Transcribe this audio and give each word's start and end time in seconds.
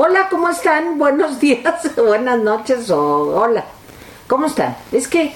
Hola, 0.00 0.28
¿cómo 0.30 0.48
están? 0.48 0.96
Buenos 0.96 1.40
días, 1.40 1.96
buenas 1.96 2.38
noches 2.40 2.88
o 2.90 3.40
hola. 3.40 3.64
¿Cómo 4.28 4.46
están? 4.46 4.76
Es 4.92 5.08
que, 5.08 5.32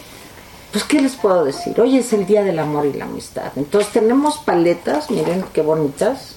pues, 0.71 0.85
¿qué 0.85 1.01
les 1.01 1.17
puedo 1.17 1.45
decir? 1.45 1.81
Hoy 1.81 1.99
es 1.99 2.13
el 2.13 2.27
Día 2.27 2.45
del 2.45 2.61
Amor 2.61 2.87
y 2.87 2.93
la 2.93 3.07
Amistad. 3.07 3.51
Entonces 3.57 3.93
tenemos 3.93 4.39
paletas, 4.39 5.11
miren 5.11 5.45
qué 5.53 5.63
bonitas. 5.63 6.37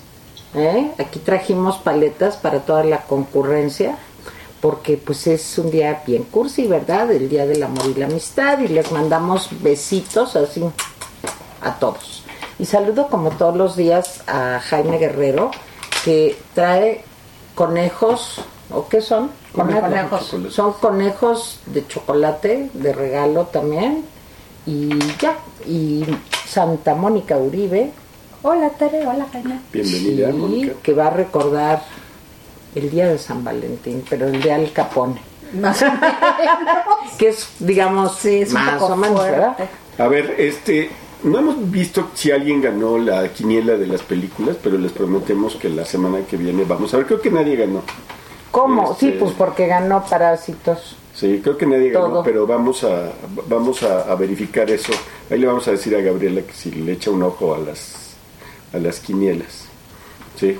¿eh? 0.55 0.91
Aquí 0.97 1.19
trajimos 1.19 1.77
paletas 1.77 2.37
para 2.37 2.61
toda 2.61 2.83
la 2.83 3.01
concurrencia, 3.01 3.97
porque 4.59 4.97
pues 4.97 5.27
es 5.27 5.57
un 5.59 5.69
día 5.69 6.01
bien 6.07 6.23
cursi, 6.23 6.65
¿verdad? 6.65 7.11
El 7.11 7.29
Día 7.29 7.45
del 7.45 7.61
Amor 7.61 7.85
y 7.95 7.99
la 7.99 8.07
Amistad. 8.07 8.59
Y 8.59 8.69
les 8.69 8.91
mandamos 8.91 9.49
besitos 9.61 10.35
así 10.35 10.63
a 11.61 11.75
todos. 11.75 12.23
Y 12.59 12.65
saludo 12.65 13.07
como 13.07 13.31
todos 13.31 13.55
los 13.57 13.75
días 13.75 14.21
a 14.27 14.59
Jaime 14.59 14.97
Guerrero, 14.97 15.51
que 16.03 16.37
trae 16.53 17.03
conejos, 17.55 18.41
¿o 18.71 18.87
qué 18.87 19.01
son? 19.01 19.31
Conejos. 19.53 20.35
Son 20.51 20.73
conejos 20.73 21.59
de 21.67 21.87
chocolate, 21.87 22.69
de 22.73 22.93
regalo 22.93 23.45
también. 23.45 24.05
Y 24.65 24.97
ya, 25.19 25.37
y 25.67 26.05
Santa 26.47 26.95
Mónica 26.95 27.37
Uribe, 27.37 27.91
Hola, 28.41 28.69
Tere. 28.69 29.05
Hola, 29.07 29.25
Jaime. 29.31 29.59
Bienvenida, 29.73 30.27
sí, 30.31 30.37
Mónica. 30.37 30.73
que 30.83 30.93
va 30.93 31.07
a 31.07 31.09
recordar 31.09 31.81
el 32.75 32.91
día 32.91 33.07
de 33.07 33.17
San 33.17 33.43
Valentín, 33.43 34.03
pero 34.07 34.27
el 34.27 34.39
de 34.41 34.51
Al 34.53 34.71
Capone, 34.71 35.19
Más 35.53 35.81
o 35.81 35.85
menos. 35.85 35.99
que 37.17 37.29
es, 37.29 37.47
digamos, 37.59 38.17
Sí, 38.17 38.41
es 38.41 38.49
un 38.49 38.55
más 38.63 38.79
poco 38.79 38.93
o 38.93 38.95
menos, 38.97 39.17
fuerte. 39.19 39.39
¿verdad? 39.39 39.55
A 39.97 40.07
ver, 40.07 40.35
este, 40.37 40.91
no 41.23 41.39
hemos 41.39 41.71
visto 41.71 42.09
si 42.13 42.31
alguien 42.31 42.61
ganó 42.61 42.97
la 42.97 43.27
quiniela 43.33 43.77
de 43.77 43.87
las 43.87 44.01
películas, 44.01 44.57
pero 44.61 44.77
les 44.77 44.91
prometemos 44.91 45.55
que 45.55 45.69
la 45.69 45.85
semana 45.85 46.19
que 46.29 46.37
viene 46.37 46.63
vamos 46.65 46.93
a 46.93 46.97
ver. 46.97 47.05
Creo 47.05 47.21
que 47.21 47.31
nadie 47.31 47.55
ganó. 47.55 47.81
¿Cómo? 48.51 48.91
Este- 48.93 49.11
Sí, 49.11 49.17
pues 49.19 49.31
porque 49.33 49.67
ganó 49.67 50.03
Parásitos. 50.05 50.95
Sí, 51.13 51.39
creo 51.41 51.57
que 51.57 51.65
nadie 51.65 51.91
ganó, 51.91 52.23
pero 52.23 52.45
vamos 52.45 52.83
a 52.83 53.11
vamos 53.47 53.83
a, 53.83 54.01
a 54.11 54.15
verificar 54.15 54.69
eso. 54.69 54.91
Ahí 55.29 55.39
le 55.39 55.47
vamos 55.47 55.65
a 55.67 55.71
decir 55.71 55.95
a 55.95 56.01
Gabriela 56.01 56.41
que 56.41 56.53
si 56.53 56.71
le 56.71 56.91
echa 56.91 57.09
un 57.09 57.23
ojo 57.23 57.55
a 57.55 57.57
las 57.59 58.15
a 58.73 58.77
las 58.77 58.99
quinielas. 58.99 59.65
Sí. 60.37 60.57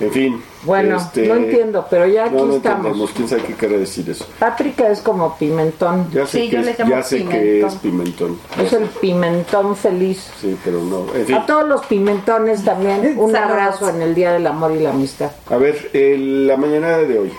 En 0.00 0.10
fin. 0.12 0.42
Bueno, 0.64 0.96
este, 0.96 1.26
no 1.26 1.34
entiendo, 1.36 1.86
pero 1.90 2.06
ya 2.06 2.24
aquí 2.24 2.34
no, 2.34 2.46
no 2.46 2.54
estamos. 2.56 2.78
entendemos. 2.86 3.10
¿Quién 3.12 3.28
sabe 3.28 3.42
qué 3.42 3.52
quiere 3.54 3.78
decir 3.78 4.08
eso? 4.08 4.26
Páprica 4.38 4.88
es 4.90 5.00
como 5.00 5.36
pimentón. 5.36 6.10
Ya 6.10 6.26
sé, 6.26 6.40
Sí, 6.42 6.48
que, 6.50 6.54
yo 6.56 6.60
es, 6.60 6.66
le 6.66 6.74
llamo 6.78 6.90
ya 6.90 7.02
sé 7.02 7.18
que 7.18 7.24
pimentón. 7.24 7.68
es 7.68 7.74
pimentón. 7.76 8.38
Es 8.58 8.72
el 8.72 8.84
pimentón 9.00 9.76
feliz. 9.76 10.30
Sí, 10.40 10.56
pero 10.64 10.82
no. 10.82 11.06
En 11.14 11.26
fin. 11.26 11.34
A 11.36 11.46
todos 11.46 11.68
los 11.68 11.84
pimentones 11.86 12.64
también, 12.64 13.14
un 13.18 13.34
abrazo 13.36 13.88
en 13.90 14.00
el 14.02 14.14
Día 14.14 14.32
del 14.32 14.46
Amor 14.46 14.72
y 14.72 14.80
la 14.80 14.90
Amistad. 14.90 15.30
A 15.50 15.56
ver, 15.56 15.90
el- 15.92 16.46
la 16.46 16.56
mañana 16.56 16.98
de 16.98 17.18
hoy. 17.18 17.32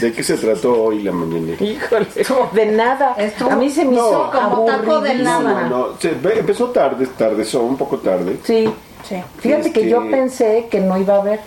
¿De 0.00 0.12
qué 0.12 0.22
se 0.22 0.36
trató 0.36 0.80
hoy 0.80 1.02
la 1.02 1.10
mañana? 1.10 1.54
Híjole, 1.58 2.06
de 2.52 2.66
nada. 2.66 3.14
Estuvo 3.18 3.50
A 3.50 3.56
mí 3.56 3.68
se 3.68 3.84
me 3.84 3.96
No. 3.96 4.08
hizo 4.08 4.30
Como 4.32 4.64
taco 4.64 5.00
de 5.00 5.14
nada. 5.14 5.68
No, 5.68 5.88
se- 5.98 6.12
ve- 6.12 6.38
empezó 6.38 6.66
tarde, 6.70 7.06
tardezó, 7.16 7.62
un 7.62 7.76
poco 7.76 7.98
tarde. 7.98 8.36
Sí. 8.44 8.68
Sí. 9.08 9.16
Fíjate 9.38 9.72
que 9.72 9.80
Este- 9.80 9.90
yo 9.90 10.08
pensé 10.08 10.68
que 10.70 10.78
no 10.80 10.98
iba 10.98 11.14
a 11.16 11.20
haber. 11.20 11.40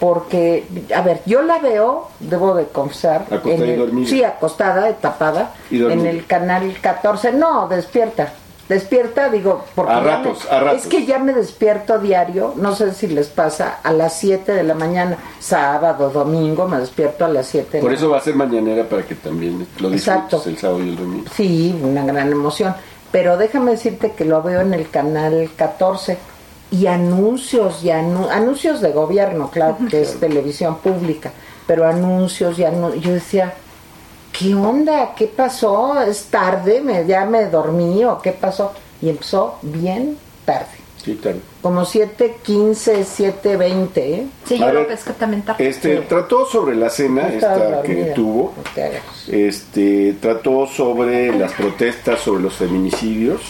Porque, 0.00 0.64
a 0.96 1.02
ver, 1.02 1.20
yo 1.26 1.42
la 1.42 1.58
veo, 1.58 2.08
debo 2.20 2.54
de 2.54 2.64
confesar. 2.68 3.26
Acostada 3.30 3.54
en 3.54 3.66
y 3.68 3.98
el-. 4.00 4.06
Sí, 4.08 4.24
acostada, 4.24 4.90
tapada. 4.94 5.52
Y. 5.70 5.82
En 5.84 6.06
el 6.06 6.26
canal 6.26 6.74
14. 6.80 7.32
No, 7.32 7.68
despierta. 7.68 8.32
Despierta, 8.66 9.28
digo, 9.28 9.64
porque. 9.74 9.92
A 9.92 10.00
ratos, 10.00 10.44
me- 10.50 10.56
a 10.56 10.60
ratos. 10.60 10.82
Es 10.82 10.86
que 10.86 11.04
ya 11.04 11.18
me 11.18 11.34
despierto 11.34 11.98
diario, 11.98 12.54
no 12.56 12.74
sé 12.74 12.94
si 12.94 13.08
les 13.08 13.26
pasa, 13.28 13.80
a 13.82 13.92
las 13.92 14.16
7 14.16 14.52
de 14.52 14.62
la 14.62 14.74
mañana. 14.74 15.18
Sábado, 15.38 16.08
domingo, 16.08 16.66
me 16.66 16.78
despierto 16.78 17.24
a 17.24 17.28
las 17.28 17.46
7 17.48 17.76
de 17.78 17.80
Por 17.82 17.90
la 17.90 17.96
eso 17.98 18.08
va 18.08 18.18
a 18.18 18.20
ser 18.22 18.36
mañanera 18.36 18.84
para 18.88 19.02
que 19.02 19.16
también 19.16 19.66
lo 19.80 19.90
disfrutes 19.90 20.46
el 20.46 20.56
sábado 20.56 20.82
y 20.84 20.88
el 20.90 20.96
domingo. 20.96 21.24
Sí, 21.34 21.78
una 21.82 22.04
gran 22.06 22.30
emoción. 22.32 22.74
Pero 23.12 23.36
déjame 23.36 23.72
decirte 23.72 24.12
que 24.12 24.24
lo 24.24 24.40
veo 24.40 24.60
en 24.60 24.72
el 24.72 24.88
canal 24.88 25.50
14 25.56 26.16
y 26.70 26.86
anuncios 26.86 27.82
y 27.84 27.88
anu- 27.88 28.28
anuncios 28.30 28.80
de 28.80 28.90
gobierno, 28.92 29.50
claro, 29.50 29.76
que 29.90 30.02
es 30.02 30.20
televisión 30.20 30.76
pública, 30.78 31.32
pero 31.66 31.86
anuncios 31.86 32.58
y 32.58 32.64
anuncios. 32.64 33.04
Yo 33.04 33.12
decía, 33.12 33.54
¿qué 34.38 34.54
onda? 34.54 35.14
¿Qué 35.16 35.26
pasó? 35.26 36.00
¿Es 36.02 36.24
tarde? 36.26 36.80
¿Me, 36.80 37.06
¿Ya 37.06 37.24
me 37.24 37.46
dormí 37.46 38.04
o 38.04 38.20
qué 38.22 38.32
pasó? 38.32 38.72
Y 39.02 39.08
empezó 39.08 39.56
bien 39.62 40.16
tarde, 40.44 40.66
Sí, 41.02 41.14
tarde. 41.14 41.40
como 41.62 41.84
7.15, 41.86 43.04
7.20, 43.04 43.90
¿eh? 43.96 44.26
Sí, 44.44 44.58
yo 44.58 44.86
pesqué 44.86 45.12
también 45.14 45.42
tarde. 45.42 45.66
Este, 45.66 45.96
Sí. 45.98 46.04
trató 46.08 46.44
sobre 46.46 46.76
la 46.76 46.90
cena 46.90 47.28
esta 47.28 47.82
que 47.82 48.12
tuvo. 48.14 48.52
Este, 49.28 50.14
trató 50.20 50.66
sobre 50.66 51.36
las 51.36 51.52
protestas 51.52 52.20
sobre 52.20 52.42
los 52.42 52.54
feminicidios. 52.54 53.40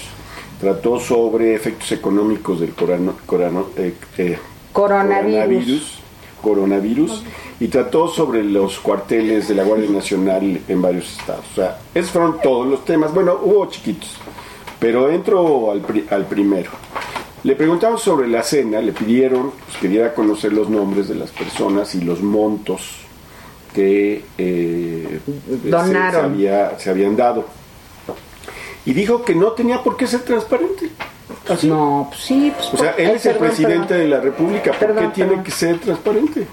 Trató 0.60 1.00
sobre 1.00 1.54
efectos 1.54 1.90
económicos 1.92 2.60
del 2.60 2.74
corano- 2.74 3.14
corano- 3.26 3.68
eh, 3.76 3.94
eh, 4.18 4.38
Coronavirus. 4.72 5.30
coronavirus, 5.32 5.98
coronavirus, 6.42 7.22
y 7.60 7.68
trató 7.68 8.08
sobre 8.08 8.44
los 8.44 8.78
cuarteles 8.80 9.48
de 9.48 9.54
la 9.54 9.64
Guardia 9.64 9.90
Nacional 9.90 10.60
en 10.68 10.82
varios 10.82 11.18
estados. 11.18 11.44
O 11.52 11.54
sea, 11.56 11.78
esos 11.94 12.10
fueron 12.10 12.40
todos 12.42 12.66
los 12.66 12.84
temas. 12.84 13.12
Bueno, 13.14 13.38
hubo 13.42 13.66
chiquitos, 13.66 14.16
pero 14.78 15.10
entro 15.10 15.70
al, 15.70 15.80
pri- 15.80 16.06
al 16.10 16.26
primero. 16.26 16.70
Le 17.42 17.56
preguntamos 17.56 18.02
sobre 18.02 18.28
la 18.28 18.42
cena, 18.42 18.80
le 18.82 18.92
pidieron 18.92 19.52
pues, 19.64 19.78
que 19.80 19.88
diera 19.88 20.08
a 20.08 20.14
conocer 20.14 20.52
los 20.52 20.68
nombres 20.68 21.08
de 21.08 21.14
las 21.14 21.30
personas 21.30 21.94
y 21.94 22.02
los 22.02 22.20
montos 22.22 22.96
que 23.74 24.24
eh, 24.36 25.20
se- 25.62 25.68
Donaron. 25.70 26.12
Se, 26.12 26.26
había- 26.34 26.78
se 26.78 26.90
habían 26.90 27.16
dado. 27.16 27.44
Y 28.86 28.92
dijo 28.94 29.24
que 29.24 29.34
no 29.34 29.52
tenía 29.52 29.82
por 29.82 29.96
qué 29.96 30.06
ser 30.06 30.20
transparente. 30.22 30.90
Así. 31.48 31.68
No, 31.68 32.06
pues 32.10 32.20
sí. 32.22 32.52
Pues, 32.56 32.74
O 32.74 32.76
sea, 32.78 32.92
él 32.92 33.10
es 33.10 33.26
el 33.26 33.32
perdón, 33.34 33.48
presidente 33.48 33.86
perdón. 33.88 33.98
de 34.02 34.08
la 34.08 34.20
República, 34.20 34.70
¿por 34.72 34.78
Perdón, 34.78 35.04
qué 35.12 35.14
tiene 35.24 35.42
que 35.42 35.50
ser 35.50 35.78
transparente? 35.78 36.46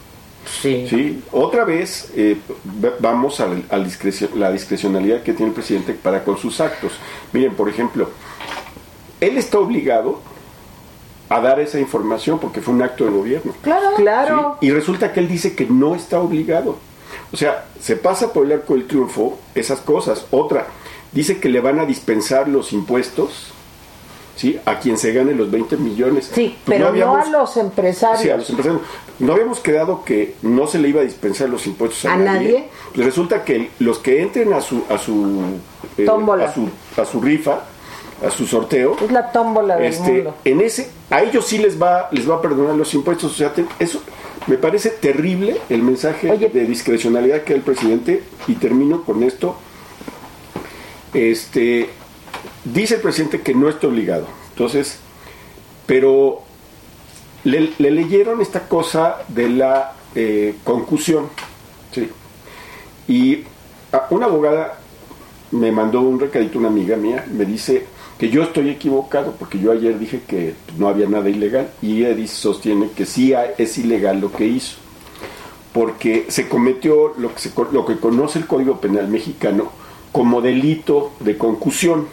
Sí. 0.61 0.87
Sí, 0.89 1.23
otra 1.33 1.65
vez 1.65 2.11
eh, 2.15 2.37
vamos 2.99 3.39
a, 3.41 3.47
la- 3.47 3.61
a 3.69 3.77
la 4.37 4.51
discrecionalidad 4.51 5.21
que 5.21 5.33
tiene 5.33 5.49
el 5.49 5.53
presidente 5.53 5.93
para 5.93 6.23
con 6.23 6.37
sus 6.37 6.61
actos. 6.61 6.93
Miren, 7.33 7.53
por 7.53 7.67
ejemplo, 7.69 8.09
él 9.19 9.37
está 9.37 9.59
obligado 9.59 10.21
a 11.29 11.41
dar 11.41 11.59
esa 11.59 11.79
información 11.79 12.39
porque 12.39 12.61
fue 12.61 12.73
un 12.73 12.81
acto 12.81 13.03
de 13.05 13.11
gobierno. 13.11 13.53
Claro. 13.61 13.89
Claro. 13.97 14.57
¿sí? 14.61 14.67
Y 14.67 14.71
resulta 14.71 15.11
que 15.11 15.19
él 15.19 15.27
dice 15.27 15.53
que 15.55 15.65
no 15.65 15.95
está 15.95 16.19
obligado. 16.21 16.77
O 17.33 17.35
sea, 17.37 17.65
se 17.81 17.97
pasa 17.97 18.31
por 18.31 18.45
el 18.45 18.53
arco 18.53 18.73
del 18.75 18.87
triunfo 18.87 19.37
esas 19.53 19.81
cosas. 19.81 20.25
Otra, 20.31 20.67
dice 21.11 21.39
que 21.39 21.49
le 21.49 21.59
van 21.61 21.79
a 21.79 21.85
dispensar 21.85 22.47
los 22.47 22.73
impuestos 22.73 23.47
¿sí? 24.35 24.59
a 24.65 24.79
quien 24.79 24.97
se 24.97 25.13
gane 25.13 25.33
los 25.33 25.49
20 25.49 25.77
millones. 25.77 26.31
Sí, 26.33 26.55
Pues 26.65 26.77
pero 26.77 26.85
no, 26.85 26.89
habíamos- 26.91 27.27
a 27.27 27.29
los 27.29 27.57
empresarios. 27.57 28.21
Sí, 28.21 28.29
a 28.29 28.37
los 28.37 28.49
empresarios. 28.49 28.81
No 29.19 29.33
habíamos 29.33 29.59
quedado 29.59 30.03
que 30.05 30.35
no 30.43 30.67
se 30.67 30.77
le 30.77 30.89
iba 30.89 31.01
a 31.01 31.03
dispensar 31.03 31.49
los 31.49 31.65
impuestos 31.65 32.05
a, 32.05 32.13
¿A 32.13 32.17
nadie? 32.17 32.69
Resulta 32.93 33.43
que 33.43 33.71
los 33.79 33.97
que 33.99 34.21
entren 34.21 34.53
a 34.53 34.61
su 34.61 34.83
a 34.89 34.97
su 34.99 35.41
eh, 35.97 36.05
a 36.07 36.53
su 36.53 36.69
a 37.01 37.05
su 37.05 37.19
rifa, 37.21 37.61
a 38.25 38.29
su 38.29 38.45
sorteo, 38.45 38.95
Es 39.03 39.11
la 39.11 39.31
tómbola 39.31 39.75
del 39.77 39.85
este, 39.91 40.11
mundo. 40.11 40.35
en 40.45 40.61
ese 40.61 40.89
a 41.09 41.23
ellos 41.23 41.45
sí 41.47 41.57
les 41.57 41.81
va 41.81 42.09
les 42.11 42.29
va 42.29 42.35
a 42.35 42.41
perdonar 42.41 42.75
los 42.75 42.93
impuestos, 42.93 43.31
o 43.31 43.35
sea, 43.35 43.51
te- 43.53 43.65
eso 43.79 44.01
me 44.45 44.57
parece 44.57 44.91
terrible 44.91 45.57
el 45.69 45.81
mensaje 45.81 46.29
Oye. 46.29 46.49
de 46.49 46.65
discrecionalidad 46.65 47.41
que 47.41 47.53
da 47.53 47.57
el 47.57 47.63
presidente 47.63 48.21
y 48.47 48.53
termino 48.53 49.03
con 49.03 49.23
esto. 49.23 49.55
Este 51.17 51.89
dice 52.63 52.95
el 52.95 53.01
presidente 53.01 53.41
que 53.41 53.55
no 53.55 53.69
está 53.69 53.87
obligado. 53.87 54.27
Entonces, 54.51 54.99
pero 55.87 56.43
le, 57.43 57.71
le 57.79 57.89
leyeron 57.89 58.39
esta 58.39 58.67
cosa 58.67 59.17
de 59.27 59.49
la 59.49 59.93
eh, 60.13 60.55
concusión. 60.63 61.27
¿sí? 61.91 62.09
Y 63.07 63.45
una 64.11 64.27
abogada 64.27 64.79
me 65.51 65.71
mandó 65.71 66.01
un 66.01 66.19
recadito, 66.19 66.59
una 66.59 66.67
amiga 66.67 66.97
mía, 66.97 67.25
me 67.31 67.45
dice 67.45 67.85
que 68.19 68.29
yo 68.29 68.43
estoy 68.43 68.69
equivocado, 68.69 69.33
porque 69.39 69.59
yo 69.59 69.71
ayer 69.71 69.97
dije 69.97 70.21
que 70.27 70.53
no 70.77 70.87
había 70.87 71.07
nada 71.07 71.29
ilegal, 71.29 71.71
y 71.81 72.03
ella 72.03 72.27
sostiene 72.27 72.89
que 72.95 73.05
sí 73.05 73.33
es 73.57 73.77
ilegal 73.77 74.19
lo 74.19 74.31
que 74.31 74.45
hizo, 74.45 74.77
porque 75.73 76.25
se 76.29 76.47
cometió 76.47 77.13
lo 77.17 77.33
que, 77.33 77.39
se 77.39 77.51
lo 77.71 77.85
que 77.85 77.97
conoce 77.97 78.39
el 78.39 78.47
Código 78.47 78.81
Penal 78.81 79.07
mexicano 79.07 79.71
como 80.11 80.41
delito 80.41 81.11
de 81.19 81.37
concusión. 81.37 82.07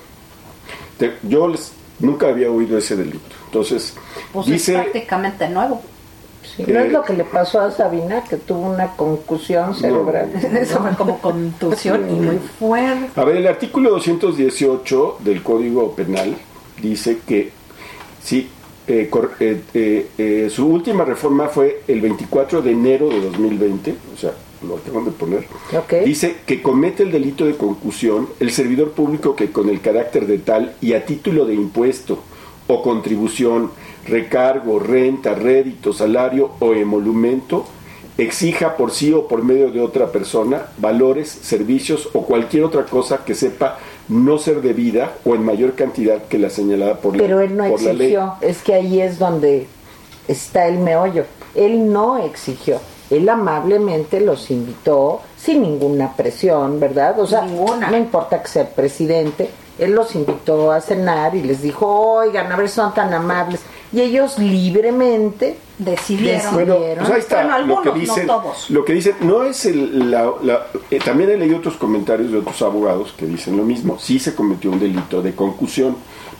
Yo 1.22 1.48
les- 1.48 1.72
nunca 2.00 2.28
había 2.28 2.50
oído 2.50 2.78
ese 2.78 2.96
delito. 2.96 3.34
Entonces, 3.46 3.94
Pues 4.32 4.46
es 4.46 4.52
dice... 4.52 4.72
prácticamente 4.74 5.48
nuevo. 5.48 5.82
Sí, 6.56 6.62
¿No 6.68 6.78
eh, 6.80 6.86
es 6.86 6.92
lo 6.92 7.02
que 7.02 7.14
le 7.14 7.24
pasó 7.24 7.60
a 7.60 7.70
Sabina, 7.70 8.22
que 8.22 8.36
tuvo 8.36 8.70
una 8.70 8.88
concusión 8.88 9.74
cerebral? 9.74 10.30
Eso 10.60 10.80
fue 10.80 10.94
como 10.94 11.18
contusión 11.18 12.08
y 12.10 12.14
muy 12.20 12.38
fuerte. 12.58 13.18
A 13.20 13.24
ver, 13.24 13.36
el 13.36 13.46
artículo 13.46 13.90
218 13.90 15.18
del 15.20 15.42
Código 15.42 15.94
Penal 15.94 16.36
dice 16.80 17.18
que 17.26 17.50
sí, 18.22 18.48
eh, 18.86 19.10
eh, 19.40 19.62
eh, 19.72 20.06
eh, 20.18 20.50
su 20.50 20.66
última 20.66 21.04
reforma 21.04 21.48
fue 21.48 21.82
el 21.88 22.00
24 22.02 22.60
de 22.60 22.70
enero 22.72 23.08
de 23.08 23.20
2020, 23.22 23.94
o 24.14 24.18
sea, 24.18 24.32
lo 24.64 24.76
acaban 24.76 25.04
de 25.04 25.10
poner. 25.12 25.46
Dice 26.04 26.36
que 26.46 26.62
comete 26.62 27.02
el 27.02 27.12
delito 27.12 27.44
de 27.46 27.56
concusión 27.56 28.28
el 28.40 28.50
servidor 28.50 28.90
público 28.92 29.36
que 29.36 29.50
con 29.52 29.68
el 29.68 29.80
carácter 29.80 30.26
de 30.26 30.38
tal 30.38 30.74
y 30.80 30.94
a 30.94 31.04
título 31.06 31.44
de 31.46 31.54
impuesto 31.54 32.18
o 32.66 32.82
contribución, 32.82 33.70
recargo, 34.06 34.78
renta, 34.78 35.34
rédito, 35.34 35.92
salario 35.92 36.50
o 36.60 36.72
emolumento 36.72 37.64
exija 38.16 38.76
por 38.76 38.92
sí 38.92 39.12
o 39.12 39.26
por 39.26 39.42
medio 39.42 39.70
de 39.72 39.80
otra 39.80 40.12
persona 40.12 40.66
valores, 40.78 41.28
servicios 41.28 42.08
o 42.14 42.24
cualquier 42.24 42.62
otra 42.64 42.84
cosa 42.84 43.24
que 43.24 43.34
sepa 43.34 43.78
no 44.08 44.38
ser 44.38 44.62
debida 44.62 45.14
o 45.24 45.34
en 45.34 45.44
mayor 45.44 45.74
cantidad 45.74 46.22
que 46.24 46.38
la 46.38 46.48
señalada 46.50 46.98
por, 46.98 47.16
la- 47.16 47.22
Pero 47.22 47.40
él 47.40 47.56
no 47.56 47.64
por 47.68 47.82
la 47.82 47.92
ley. 47.92 48.06
exigió, 48.14 48.34
es 48.40 48.62
que 48.62 48.74
ahí 48.74 49.00
es 49.00 49.18
donde 49.18 49.66
está 50.28 50.68
el 50.68 50.78
meollo. 50.78 51.24
Él 51.56 51.92
no 51.92 52.18
exigió, 52.18 52.80
él 53.16 53.28
amablemente 53.28 54.20
los 54.20 54.50
invitó 54.50 55.20
sin 55.36 55.62
ninguna 55.62 56.12
presión, 56.14 56.80
¿verdad? 56.80 57.18
O 57.20 57.26
sea, 57.26 57.42
Ninguna. 57.42 57.90
no 57.90 57.96
importa 57.96 58.40
que 58.42 58.48
sea 58.48 58.62
el 58.62 58.68
presidente, 58.68 59.50
él 59.78 59.92
los 59.92 60.14
invitó 60.14 60.70
a 60.72 60.80
cenar 60.80 61.34
y 61.34 61.42
les 61.42 61.62
dijo, 61.62 61.86
oigan, 62.12 62.50
a 62.50 62.56
ver, 62.56 62.68
son 62.68 62.94
tan 62.94 63.12
amables. 63.12 63.60
Y 63.92 64.00
ellos 64.00 64.38
libremente 64.38 65.56
Decidieron. 65.76 66.54
Bueno, 66.54 66.76
pues 66.98 67.10
ahí 67.10 67.18
está. 67.18 67.42
Bueno, 67.42 67.58
lo 67.58 67.82
que 67.82 67.88
algunos, 67.88 67.94
no 67.96 68.00
dicen, 68.00 68.26
todos. 68.28 68.70
Lo 68.70 68.84
que 68.84 68.92
dicen, 68.92 69.14
no 69.22 69.42
es 69.42 69.66
el. 69.66 70.08
La, 70.08 70.30
la- 70.42 70.66
eh, 70.88 71.00
también 71.04 71.30
he 71.30 71.36
leído 71.36 71.56
otros 71.58 71.74
comentarios 71.76 72.30
de 72.30 72.38
otros 72.38 72.62
abogados 72.62 73.12
que 73.18 73.26
dicen 73.26 73.56
lo 73.56 73.64
mismo. 73.64 73.98
Sí 73.98 74.20
se 74.20 74.36
cometió 74.36 74.70
un 74.70 74.78
delito 74.78 75.20
de 75.20 75.34
concusión, 75.34 75.96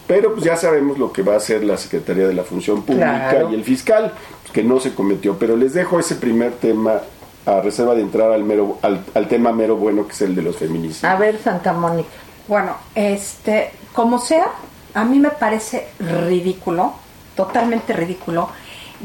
pero 0.07 0.33
pues 0.35 0.45
ya 0.45 0.57
sabemos 0.57 0.99
lo 0.99 1.13
que 1.13 1.23
va 1.23 1.35
a 1.35 1.39
hacer 1.39 1.65
la 1.65 1.77
Secretaría 1.77 2.29
de 2.29 2.35
la 2.35 2.45
Función 2.45 2.83
Pública 2.83 3.27
Claro. 3.31 3.51
y 3.51 3.55
el 3.55 3.65
fiscal, 3.65 4.13
que 4.55 4.63
no 4.63 4.81
se 4.81 4.95
cometió. 4.95 5.37
Pero 5.39 5.57
les 5.57 5.75
dejo 5.75 5.99
ese 5.99 6.15
primer 6.15 6.53
tema 6.53 7.01
a 7.45 7.61
reserva 7.61 7.95
de 7.95 8.01
entrar 8.01 8.31
al, 8.31 8.45
mero, 8.45 8.79
al, 8.81 9.05
al 9.13 9.29
tema 9.29 9.53
mero 9.53 9.77
bueno, 9.77 10.07
que 10.07 10.15
es 10.15 10.23
el 10.23 10.35
de 10.35 10.41
los 10.41 10.57
feminicidios. 10.57 11.05
A 11.05 11.17
ver, 11.17 11.39
Santa 11.43 11.75
Mónica. 11.75 12.09
Bueno, 12.49 12.77
este, 12.95 13.73
como 13.93 14.19
sea, 14.19 14.47
a 14.95 15.05
mí 15.05 15.19
me 15.19 15.31
parece 15.31 15.89
ridículo, 15.99 16.95
totalmente 17.35 17.93
ridículo, 17.93 18.49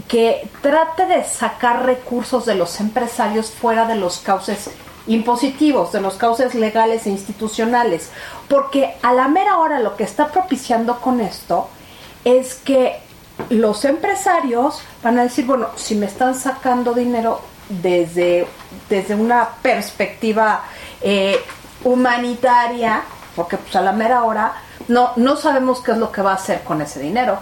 que 0.08 0.48
trate 0.62 1.08
de 1.08 1.24
sacar 1.24 1.86
recursos 1.86 2.46
de 2.46 2.56
los 2.56 2.80
empresarios 2.80 3.50
fuera 3.50 3.86
de 3.86 3.96
los 3.96 4.20
cauces 4.20 4.70
impositivos, 5.08 5.92
de 5.92 6.02
los 6.02 6.16
cauces 6.16 6.54
legales 6.54 7.08
e 7.08 7.10
institucionales, 7.10 8.12
porque 8.48 8.94
a 9.02 9.14
la 9.14 9.28
mera 9.28 9.58
hora 9.58 9.80
lo 9.80 9.96
que 9.96 10.04
está 10.04 10.28
propiciando 10.28 11.00
con 11.02 11.20
esto 11.20 11.70
es 12.24 12.56
que 12.56 12.98
los 13.50 13.86
empresarios 13.86 14.82
van 15.04 15.20
a 15.20 15.24
decir, 15.24 15.46
bueno, 15.46 15.70
si 15.76 15.96
me 15.96 16.06
están 16.06 16.36
sacando 16.36 16.94
dinero 16.94 17.42
desde, 17.70 18.48
desde 18.90 19.16
una 19.16 19.48
perspectiva 19.62 20.64
eh, 21.02 21.40
humanitaria, 21.84 23.02
porque 23.36 23.58
pues 23.58 23.76
a 23.76 23.82
la 23.82 23.92
mera 23.92 24.24
hora 24.24 24.54
no, 24.88 25.12
no 25.16 25.36
sabemos 25.36 25.82
qué 25.82 25.92
es 25.92 25.98
lo 25.98 26.12
que 26.12 26.22
va 26.22 26.32
a 26.32 26.36
hacer 26.36 26.64
con 26.64 26.82
ese 26.82 27.00
dinero, 27.00 27.40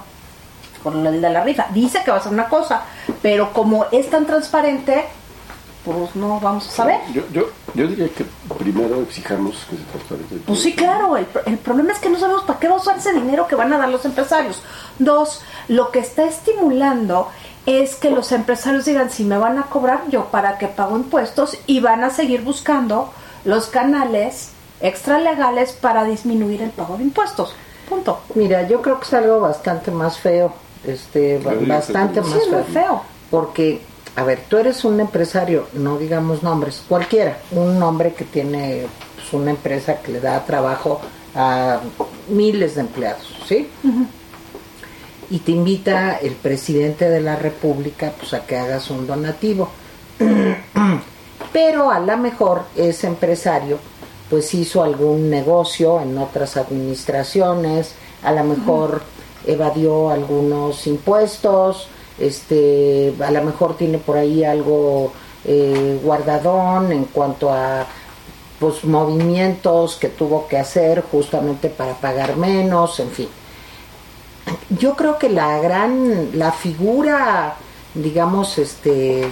con 0.83 1.05
el 1.05 1.21
de 1.21 1.29
la 1.29 1.43
rifa. 1.43 1.67
Dice 1.71 2.01
que 2.03 2.11
va 2.11 2.17
a 2.17 2.19
hacer 2.19 2.31
una 2.31 2.49
cosa, 2.49 2.83
pero 3.21 3.51
como 3.53 3.85
es 3.91 4.09
tan 4.09 4.25
transparente, 4.25 5.05
pues 5.93 6.15
no 6.15 6.39
vamos 6.39 6.67
a 6.67 6.71
saber. 6.71 6.99
Yo, 7.13 7.21
yo, 7.31 7.43
yo 7.73 7.87
diría 7.87 8.09
que 8.09 8.25
primero 8.57 9.01
exijamos 9.01 9.55
que 9.69 9.77
se 9.77 9.83
transparente. 9.83 10.35
Pues 10.45 10.59
sí, 10.61 10.73
claro, 10.75 11.15
el, 11.17 11.25
el 11.45 11.57
problema 11.57 11.93
es 11.93 11.99
que 11.99 12.09
no 12.09 12.19
sabemos 12.19 12.43
para 12.43 12.59
qué 12.59 12.67
va 12.67 12.75
a 12.75 12.77
usar 12.79 12.97
ese 12.97 13.13
dinero 13.13 13.47
que 13.47 13.55
van 13.55 13.71
a 13.73 13.77
dar 13.77 13.89
los 13.89 14.03
empresarios. 14.05 14.61
Dos, 14.99 15.41
lo 15.67 15.91
que 15.91 15.99
está 15.99 16.25
estimulando 16.25 17.29
es 17.65 17.95
que 17.95 18.09
los 18.11 18.31
empresarios 18.31 18.85
digan, 18.85 19.09
si 19.11 19.23
me 19.23 19.37
van 19.37 19.57
a 19.57 19.63
cobrar 19.63 20.03
yo 20.09 20.25
para 20.25 20.57
que 20.57 20.67
pago 20.67 20.95
impuestos 20.97 21.57
y 21.65 21.79
van 21.79 22.03
a 22.03 22.09
seguir 22.09 22.41
buscando 22.41 23.11
los 23.45 23.67
canales 23.67 24.51
extralegales 24.81 25.71
para 25.73 26.03
disminuir 26.03 26.61
el 26.61 26.69
pago 26.71 26.97
de 26.97 27.03
impuestos. 27.03 27.55
Punto. 27.89 28.19
Mira, 28.35 28.67
yo 28.67 28.81
creo 28.81 28.99
que 28.99 29.05
es 29.05 29.13
algo 29.13 29.39
bastante 29.39 29.91
más 29.91 30.17
feo, 30.19 30.53
este, 30.85 31.39
bastante 31.39 32.21
más 32.21 32.29
Sí, 32.31 32.49
muy 32.51 32.63
feo. 32.63 32.73
feo. 32.73 33.01
Porque, 33.31 33.81
a 34.17 34.23
ver, 34.23 34.39
tú 34.49 34.57
eres 34.57 34.83
un 34.83 34.99
empresario, 34.99 35.67
no 35.73 35.99
digamos 35.99 36.41
nombres, 36.41 36.81
cualquiera, 36.89 37.37
un 37.51 37.81
hombre 37.83 38.15
que 38.15 38.25
tiene 38.25 38.87
pues, 39.15 39.31
una 39.31 39.51
empresa 39.51 40.01
que 40.01 40.11
le 40.11 40.19
da 40.19 40.43
trabajo 40.43 40.99
a 41.35 41.79
miles 42.27 42.73
de 42.73 42.81
empleados, 42.81 43.31
¿sí? 43.47 43.69
Y 45.29 45.37
te 45.37 45.51
invita 45.51 46.17
el 46.17 46.33
presidente 46.33 47.07
de 47.11 47.21
la 47.21 47.35
República 47.35 48.11
pues, 48.17 48.33
a 48.33 48.43
que 48.43 48.57
hagas 48.57 48.89
un 48.89 49.05
donativo. 49.05 49.69
Pero 51.53 51.91
a 51.91 51.99
lo 51.99 52.17
mejor 52.17 52.63
ese 52.75 53.05
empresario 53.05 53.77
pues 54.31 54.51
hizo 54.55 54.83
algún 54.83 55.29
negocio 55.29 56.01
en 56.01 56.17
otras 56.17 56.57
administraciones, 56.57 57.93
a 58.23 58.31
lo 58.31 58.43
mejor 58.45 59.03
evadió 59.45 60.09
algunos 60.09 60.87
impuestos, 60.87 61.87
este, 62.19 63.13
a 63.23 63.31
lo 63.31 63.43
mejor 63.43 63.77
tiene 63.77 63.97
por 63.97 64.17
ahí 64.17 64.43
algo 64.43 65.11
eh, 65.45 65.99
guardadón 66.03 66.91
en 66.91 67.05
cuanto 67.05 67.51
a 67.51 67.85
pues 68.59 68.83
movimientos 68.83 69.97
que 69.97 70.09
tuvo 70.09 70.47
que 70.47 70.57
hacer 70.57 71.03
justamente 71.11 71.69
para 71.69 71.93
pagar 71.93 72.37
menos, 72.37 72.99
en 72.99 73.11
fin. 73.11 73.29
Yo 74.69 74.95
creo 74.95 75.17
que 75.17 75.29
la 75.29 75.59
gran, 75.59 76.31
la 76.33 76.51
figura, 76.51 77.55
digamos, 77.93 78.57
este, 78.57 79.27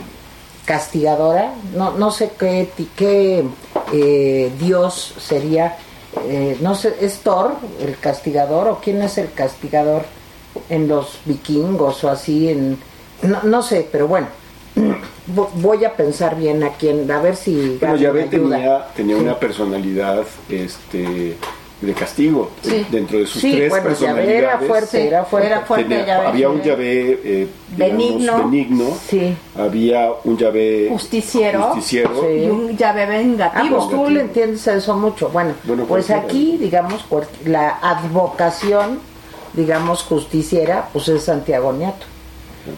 castigadora, 0.66 1.54
no, 1.74 1.92
no 1.92 2.12
sé 2.12 2.32
qué, 2.38 3.46
eh, 3.94 4.52
dios 4.60 5.16
sería, 5.20 5.78
eh, 6.28 6.58
no 6.62 6.76
sé, 6.76 6.96
¿es 7.02 7.20
Thor 7.20 7.56
el 7.80 7.98
castigador 7.98 8.68
o 8.68 8.80
quién 8.80 9.02
es 9.02 9.18
el 9.18 9.32
castigador 9.32 10.06
en 10.70 10.88
los 10.88 11.20
vikingos 11.26 12.04
o 12.04 12.10
así? 12.10 12.50
En, 12.50 12.78
no, 13.24 13.44
no 13.44 13.62
sé, 13.62 13.88
pero 13.92 14.08
bueno, 14.08 14.28
vo- 15.36 15.50
voy 15.56 15.86
a 15.86 15.94
pensar 15.96 16.36
bien 16.36 16.64
a 16.64 16.70
quién, 16.72 17.10
a 17.12 17.22
ver 17.22 17.36
si 17.36 17.78
Bueno, 17.80 17.96
Yahvé 17.96 18.24
ayuda. 18.24 18.56
tenía, 18.58 18.88
tenía 18.96 19.16
Sí. 19.18 19.22
una 19.22 19.40
personalidad 19.40 20.24
este, 20.50 21.38
de 21.82 21.94
castigo 21.94 22.50
Sí. 22.62 22.86
dentro 22.90 23.20
de 23.20 23.28
sus 23.28 23.42
Sí, 23.42 23.52
tres 23.52 23.70
bueno, 23.70 23.84
Yahvé 23.90 23.96
personalidades. 24.00 24.44
era 24.44 24.58
fuerte, 24.60 25.08
era 25.08 25.26
fuerte. 25.26 25.48
era 25.48 25.62
fuerte. 25.62 25.90
tenía- 25.90 26.06
Yahvé. 26.08 26.28
había 26.28 26.50
un 26.50 26.62
Yahvé 26.62 27.20
eh, 27.24 27.48
Benigno. 27.78 28.38
benigno, 28.38 28.86
Sí. 29.08 29.36
había 29.58 30.10
un 30.24 30.38
Yahvé 30.38 30.88
Justiciero. 30.90 31.64
justiciero, 31.64 32.22
Sí. 32.22 32.28
Y 32.44 32.50
un 32.50 32.78
llave 32.78 33.04
Ah, 33.04 33.06
vengativo. 33.08 33.78
pues 33.78 33.90
tú 33.90 34.10
le 34.10 34.22
entiendes 34.22 34.66
eso 34.68 34.96
mucho. 34.98 35.30
Bueno, 35.30 35.54
Bueno, 35.66 35.84
pues 35.86 36.10
aquí, 36.12 36.58
digamos, 36.58 37.06
la 37.46 37.78
advocación, 37.82 39.00
digamos, 39.56 40.04
justiciera, 40.04 40.90
pues 40.92 41.08
es 41.08 41.24
Santiago 41.24 41.74
Nieto. 41.74 42.06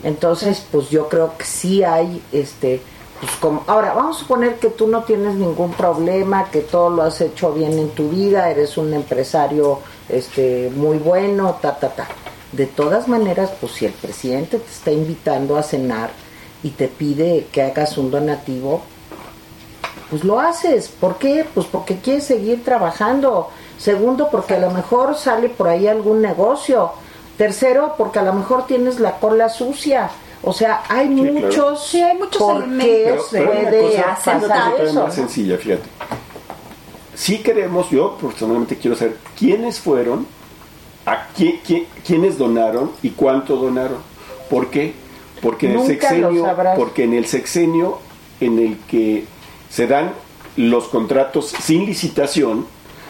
Entonces, 0.03 0.65
pues 0.71 0.89
yo 0.89 1.07
creo 1.07 1.37
que 1.37 1.45
sí 1.45 1.83
hay, 1.83 2.21
este, 2.31 2.81
pues 3.19 3.31
como, 3.37 3.63
ahora 3.67 3.93
vamos 3.93 4.17
a 4.17 4.19
suponer 4.19 4.55
que 4.55 4.69
tú 4.69 4.87
no 4.87 5.03
tienes 5.03 5.35
ningún 5.35 5.73
problema, 5.73 6.49
que 6.51 6.61
todo 6.61 6.89
lo 6.89 7.03
has 7.03 7.21
hecho 7.21 7.53
bien 7.53 7.79
en 7.79 7.89
tu 7.89 8.09
vida, 8.09 8.49
eres 8.49 8.77
un 8.77 8.93
empresario, 8.93 9.79
este, 10.09 10.71
muy 10.75 10.97
bueno, 10.97 11.57
ta, 11.61 11.79
ta, 11.79 11.89
ta. 11.89 12.07
De 12.51 12.65
todas 12.65 13.07
maneras, 13.07 13.51
pues 13.59 13.73
si 13.73 13.85
el 13.85 13.93
presidente 13.93 14.59
te 14.59 14.71
está 14.71 14.91
invitando 14.91 15.57
a 15.57 15.63
cenar 15.63 16.11
y 16.63 16.71
te 16.71 16.87
pide 16.87 17.47
que 17.51 17.61
hagas 17.61 17.97
un 17.97 18.11
donativo, 18.11 18.81
pues 20.09 20.23
lo 20.23 20.39
haces. 20.39 20.87
¿Por 20.87 21.17
qué? 21.17 21.45
Pues 21.53 21.67
porque 21.67 21.97
quieres 21.97 22.25
seguir 22.25 22.63
trabajando. 22.63 23.49
Segundo, 23.77 24.29
porque 24.31 24.55
a 24.55 24.59
lo 24.59 24.71
mejor 24.71 25.15
sale 25.15 25.49
por 25.49 25.67
ahí 25.67 25.87
algún 25.87 26.21
negocio. 26.21 26.91
Tercero, 27.37 27.93
porque 27.97 28.19
a 28.19 28.23
lo 28.23 28.33
mejor 28.33 28.65
tienes 28.65 28.99
la 28.99 29.19
cola 29.19 29.49
sucia. 29.49 30.09
O 30.43 30.53
sea, 30.53 30.83
hay 30.89 31.07
claro. 31.13 31.33
muchos, 31.33 31.87
Sí, 31.87 32.01
hay 32.01 32.17
muchos 32.17 32.41
por 32.41 32.59
qué 32.59 32.63
elementos 33.05 33.27
Pero, 33.31 33.51
pero 33.51 33.61
puede 33.69 34.01
pasar 34.03 34.73
eso. 34.81 35.03
más 35.03 35.13
sencilla, 35.15 35.57
fíjate. 35.57 35.83
Sí 37.13 37.39
queremos, 37.39 37.89
yo 37.89 38.15
personalmente 38.21 38.77
quiero 38.77 38.95
saber 38.95 39.17
quiénes 39.37 39.79
fueron, 39.79 40.27
a 41.05 41.27
quién, 41.35 41.59
quién- 41.65 41.87
quiénes 42.05 42.37
donaron 42.37 42.91
y 43.01 43.11
cuánto 43.11 43.55
donaron. 43.55 43.97
¿Por 44.49 44.69
qué? 44.69 44.93
Porque 45.41 45.67
en 45.71 45.79
el 45.79 45.85
sexenio, 45.87 46.45
porque 46.75 47.03
en 47.03 47.13
el 47.13 47.25
sexenio 47.25 47.99
en 48.39 48.59
el 48.59 48.77
que 48.87 49.25
se 49.69 49.87
dan 49.87 50.11
los 50.55 50.87
contratos 50.87 51.47
sin 51.61 51.85
licitación, 51.85 52.65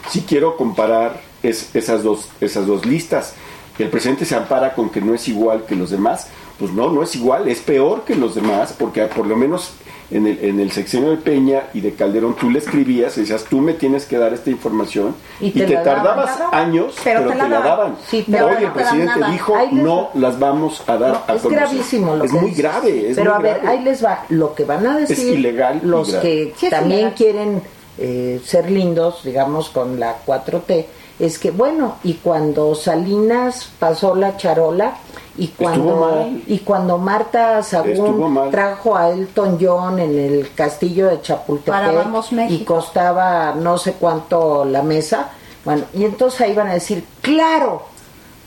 si 0.08 0.22
quiero 0.22 0.56
comparar 0.56 1.20
es- 1.42 1.74
esas 1.74 2.02
dos 2.02 2.28
esas 2.40 2.66
dos 2.66 2.84
listas. 2.86 3.34
el 3.78 3.88
presidente 3.90 4.24
se 4.24 4.34
ampara 4.34 4.74
con 4.74 4.90
que 4.90 5.00
no 5.00 5.14
es 5.14 5.28
igual 5.28 5.64
que 5.64 5.76
los 5.76 5.90
demás. 5.90 6.26
Pues 6.58 6.72
no, 6.72 6.90
no 6.90 7.04
es 7.04 7.14
igual, 7.14 7.46
es 7.46 7.60
peor 7.60 8.02
que 8.02 8.16
los 8.16 8.34
demás, 8.34 8.74
porque 8.76 9.02
por 9.02 9.24
lo 9.24 9.36
menos 9.36 9.74
en 10.10 10.26
el, 10.26 10.38
en 10.42 10.58
el 10.58 10.72
sexenio 10.72 11.10
de 11.10 11.18
Peña 11.18 11.64
y 11.74 11.80
de 11.80 11.92
Calderón 11.92 12.34
tú 12.34 12.50
le 12.50 12.58
escribías 12.58 13.16
y 13.16 13.20
decías, 13.20 13.44
tú 13.44 13.60
me 13.60 13.74
tienes 13.74 14.06
que 14.06 14.16
dar 14.16 14.32
esta 14.32 14.50
información 14.50 15.14
y, 15.38 15.50
te, 15.50 15.66
tardabas 15.76 16.40
años, 16.50 16.96
pero, 17.04 17.28
te, 17.28 17.36
la, 17.36 17.48
daban. 17.48 17.96
Hoy 18.12 18.64
el 18.64 18.72
presidente 18.72 19.20
dijo, 19.30 19.54
no 19.72 20.08
las 20.14 20.38
vamos 20.38 20.82
a 20.86 20.96
dar 20.96 21.24
a 21.28 21.34
Es 21.34 21.44
gravísimo 21.44 22.16
lo 22.16 22.24
Es 22.24 22.32
muy 22.32 22.52
grave. 22.52 23.12
pero 23.14 23.34
a 23.34 23.38
ver, 23.38 23.60
ahí 23.66 23.82
les 23.82 24.04
va. 24.04 24.24
Lo 24.30 24.54
que 24.54 24.64
van 24.64 24.86
a 24.86 24.98
decir 24.98 25.16
es 25.16 25.38
ilegal 25.38 25.80
los 25.84 26.14
que 26.14 26.54
también 26.70 27.10
quieren 27.12 27.62
eh, 27.98 28.40
ser 28.44 28.70
lindos, 28.70 29.24
digamos, 29.24 29.68
con 29.70 29.98
la 29.98 30.24
4T, 30.24 30.86
es 31.18 31.38
que, 31.38 31.50
bueno, 31.50 31.96
y 32.04 32.14
cuando 32.14 32.74
Salinas 32.74 33.70
pasó 33.78 34.14
la 34.14 34.36
charola, 34.36 34.98
y 35.36 35.48
cuando, 35.48 36.28
y 36.48 36.58
cuando 36.58 36.98
Marta 36.98 37.62
Sagún 37.62 38.50
trajo 38.50 38.96
a 38.96 39.10
Elton 39.10 39.56
John 39.60 40.00
en 40.00 40.18
el 40.18 40.52
castillo 40.52 41.08
de 41.08 41.22
Chapultepec 41.22 42.50
y 42.50 42.64
costaba 42.64 43.54
no 43.54 43.78
sé 43.78 43.92
cuánto 43.92 44.64
la 44.64 44.82
mesa, 44.82 45.30
bueno, 45.64 45.84
y 45.94 46.04
entonces 46.04 46.40
ahí 46.40 46.54
van 46.54 46.66
a 46.68 46.74
decir, 46.74 47.04
claro, 47.20 47.82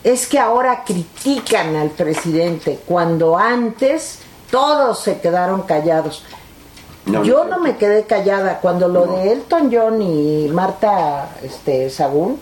es 0.03 0.27
que 0.27 0.37
ahora 0.37 0.83
critican 0.83 1.75
al 1.77 1.91
presidente 1.91 2.79
cuando 2.85 3.37
antes 3.37 4.19
todos 4.49 4.99
se 4.99 5.19
quedaron 5.21 5.61
callados. 5.61 6.23
Yo 7.05 7.45
no, 7.45 7.59
me 7.59 7.77
quedé 7.77 8.03
callada 8.03 8.59
cuando 8.59 8.87
lo 8.87 9.07
de 9.07 9.31
Elton 9.31 9.71
John 9.73 10.01
y 10.01 10.49
Marta 10.49 11.29
este 11.43 11.89
Sagún 11.89 12.39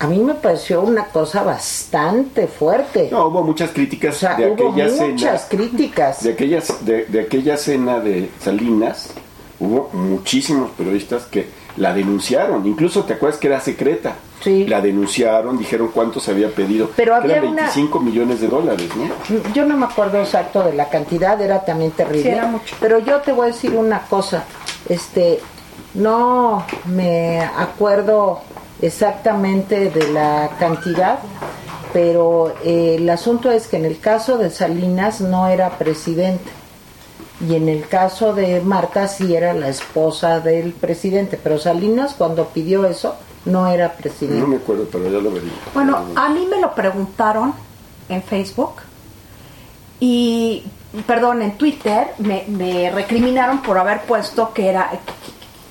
a 0.00 0.06
mí 0.06 0.18
me 0.20 0.34
pareció 0.34 0.82
una 0.82 1.06
cosa 1.06 1.42
bastante 1.42 2.46
fuerte. 2.46 3.08
No, 3.10 3.26
hubo 3.26 3.42
muchas 3.42 3.70
críticas 3.70 4.20
de 4.20 4.52
aquella 4.52 4.88
muchas 4.88 5.46
críticas. 5.46 6.22
De, 6.22 6.32
aquellas, 6.32 6.84
de, 6.84 7.20
aquella 7.20 7.56
cena 7.56 7.98
de 7.98 8.30
Salinas, 8.40 9.10
hubo 9.58 9.90
muchísimos 9.92 10.70
periodistas 10.70 11.24
que 11.24 11.48
la 11.76 11.92
denunciaron. 11.92 12.64
Incluso 12.66 13.04
te 13.04 13.14
acuerdas 13.14 13.40
que 13.40 13.48
era 13.48 13.60
secreta. 13.60 14.14
Sí. 14.42 14.66
La 14.66 14.80
denunciaron, 14.80 15.58
dijeron 15.58 15.90
cuánto 15.92 16.20
se 16.20 16.30
había 16.30 16.48
pedido. 16.48 16.90
Pero 16.94 17.14
había 17.14 17.36
eran 17.36 17.56
25 17.56 18.00
millones 18.00 18.40
de 18.40 18.48
dólares, 18.48 18.88
¿no? 18.96 19.52
Yo 19.52 19.64
no 19.64 19.76
me 19.76 19.86
acuerdo 19.86 20.20
exacto 20.20 20.62
de 20.62 20.74
la 20.74 20.88
cantidad, 20.88 21.40
era 21.40 21.64
también 21.64 21.90
terrible. 21.90 22.30
era 22.30 22.46
mucho. 22.46 22.76
Pero 22.80 22.98
yo 23.00 23.20
te 23.20 23.32
voy 23.32 23.48
a 23.48 23.52
decir 23.52 23.74
una 23.74 24.02
cosa. 24.02 24.44
Este, 24.88 25.40
no 25.94 26.64
me 26.86 27.40
acuerdo 27.40 28.40
exactamente 28.80 29.90
de 29.90 30.12
la 30.12 30.50
cantidad, 30.58 31.18
pero 31.92 32.54
eh, 32.64 32.96
el 32.98 33.10
asunto 33.10 33.50
es 33.50 33.66
que 33.66 33.76
en 33.76 33.84
el 33.84 33.98
caso 33.98 34.38
de 34.38 34.50
Salinas 34.50 35.20
no 35.20 35.48
era 35.48 35.70
presidente 35.70 36.50
y 37.46 37.54
en 37.54 37.68
el 37.68 37.86
caso 37.86 38.34
de 38.34 38.60
Marta 38.60 39.06
sí 39.08 39.34
era 39.34 39.52
la 39.52 39.68
esposa 39.68 40.40
del 40.40 40.72
presidente, 40.72 41.38
pero 41.42 41.58
Salinas 41.58 42.14
cuando 42.14 42.46
pidió 42.48 42.84
eso 42.84 43.16
no 43.44 43.66
era 43.66 43.92
presidente. 43.92 44.40
No 44.40 44.46
me 44.46 44.56
acuerdo, 44.56 44.86
pero 44.90 45.04
ya 45.04 45.18
lo 45.18 45.30
vería. 45.30 45.52
Bueno, 45.74 46.04
a 46.14 46.28
mí 46.28 46.46
me 46.50 46.60
lo 46.60 46.74
preguntaron 46.74 47.54
en 48.08 48.22
Facebook 48.22 48.82
y, 50.00 50.64
perdón, 51.06 51.42
en 51.42 51.56
Twitter 51.56 52.14
me, 52.18 52.44
me 52.48 52.90
recriminaron 52.90 53.62
por 53.62 53.78
haber 53.78 54.02
puesto 54.02 54.52
que 54.52 54.68
era 54.68 54.90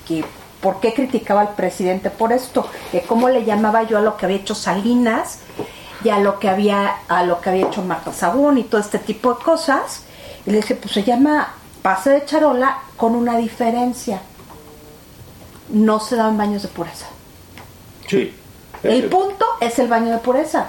que 0.08 0.24
por 0.62 0.80
qué 0.80 0.94
criticaba 0.94 1.42
al 1.42 1.56
presidente 1.56 2.10
por 2.10 2.32
esto, 2.34 2.68
de 2.92 3.02
cómo 3.02 3.30
le 3.30 3.46
llamaba 3.46 3.84
yo 3.84 3.98
a 3.98 4.02
lo 4.02 4.18
que 4.18 4.26
había 4.26 4.38
hecho 4.38 4.56
Salinas 4.56 5.40
y 6.04 6.10
a 6.10 6.20
lo 6.20 6.40
que 6.40 6.50
había, 6.50 6.98
a 7.08 7.24
lo 7.24 7.42
que 7.42 7.50
había 7.50 7.68
hecho 7.68 7.84
Marta 7.84 8.14
Sagún 8.14 8.58
y 8.58 8.64
todo 8.64 8.82
este 8.82 9.00
tipo 9.00 9.34
de 9.34 9.44
cosas. 9.44 10.04
Y 10.46 10.52
le 10.52 10.58
dije, 10.58 10.76
pues 10.76 10.94
se 10.94 11.04
llama 11.04 11.54
pase 11.82 12.10
de 12.10 12.26
charola 12.26 12.80
con 12.96 13.16
una 13.16 13.38
diferencia. 13.38 14.22
No 15.70 16.00
se 16.00 16.16
daban 16.16 16.38
baños 16.38 16.64
de 16.64 16.70
pureza. 16.70 17.08
Sí. 18.08 18.34
El 18.84 19.06
punto 19.06 19.46
es 19.60 19.78
el 19.80 19.88
baño 19.88 20.12
de 20.12 20.18
pureza. 20.20 20.68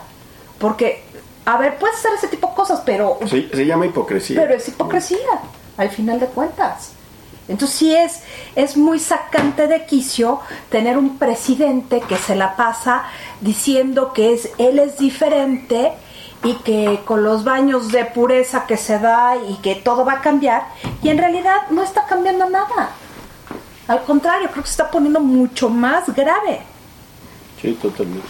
Porque, 0.58 1.02
a 1.44 1.56
ver, 1.56 1.78
puedes 1.78 1.96
hacer 1.96 2.12
ese 2.14 2.28
tipo 2.28 2.48
de 2.48 2.54
cosas, 2.54 2.82
pero... 2.84 3.18
Sí, 3.26 3.48
se 3.52 3.64
llama 3.64 3.86
hipocresía. 3.86 4.40
Pero 4.40 4.54
es 4.54 4.68
hipocresía, 4.68 5.18
al 5.76 5.90
final 5.90 6.20
de 6.20 6.26
cuentas. 6.26 6.92
Entonces 7.48 7.78
sí 7.78 7.94
es, 7.94 8.20
es 8.56 8.76
muy 8.76 8.98
sacante 8.98 9.66
de 9.68 9.86
quicio 9.86 10.40
tener 10.70 10.98
un 10.98 11.18
presidente 11.18 12.00
que 12.00 12.16
se 12.16 12.36
la 12.36 12.56
pasa 12.56 13.04
diciendo 13.40 14.12
que 14.12 14.34
es, 14.34 14.50
él 14.58 14.78
es 14.78 14.98
diferente 14.98 15.92
y 16.44 16.54
que 16.56 17.00
con 17.04 17.24
los 17.24 17.44
baños 17.44 17.90
de 17.90 18.04
pureza 18.04 18.66
que 18.66 18.76
se 18.76 18.98
da 18.98 19.36
y 19.36 19.54
que 19.56 19.74
todo 19.76 20.04
va 20.04 20.14
a 20.14 20.20
cambiar, 20.20 20.68
y 21.02 21.08
en 21.08 21.18
realidad 21.18 21.68
no 21.70 21.82
está 21.82 22.04
cambiando 22.06 22.48
nada. 22.48 22.90
Al 23.88 24.04
contrario, 24.04 24.48
creo 24.50 24.62
que 24.62 24.68
se 24.68 24.74
está 24.74 24.90
poniendo 24.90 25.18
mucho 25.18 25.68
más 25.68 26.14
grave. 26.14 26.60
Sí, 27.60 27.76
totalmente. 27.80 28.26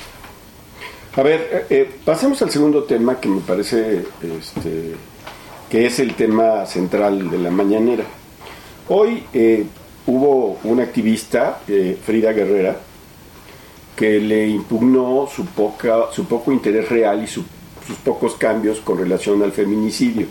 A 1.17 1.23
ver, 1.23 1.41
eh, 1.53 1.67
eh, 1.71 1.91
pasemos 2.05 2.41
al 2.43 2.51
segundo 2.51 2.85
tema 2.85 3.21
que 3.21 3.29
me 3.29 3.41
parece 3.41 4.05
este, 4.23 4.95
que 5.71 5.87
es 5.87 5.99
el 5.99 6.15
tema 6.15 6.65
central 6.67 7.31
de 7.31 7.39
la 7.39 7.51
mañanera. 7.51 8.05
Hoy 8.89 9.25
eh, 9.35 9.67
hubo 10.07 10.59
una 10.65 10.85
activista, 10.85 11.61
eh, 11.69 11.99
Frida 12.03 12.33
Guerrera, 12.33 12.77
que 13.95 14.19
le 14.19 14.49
impugnó 14.49 15.29
su, 15.35 15.45
poca, 15.45 16.11
su 16.13 16.25
poco 16.25 16.53
interés 16.53 16.89
real 16.89 17.23
y 17.23 17.27
sus 17.27 17.45
pocos 18.05 18.35
cambios 18.37 18.81
con 18.81 18.99
relación 18.99 19.43
al 19.43 19.53
feminicidio. 19.53 20.27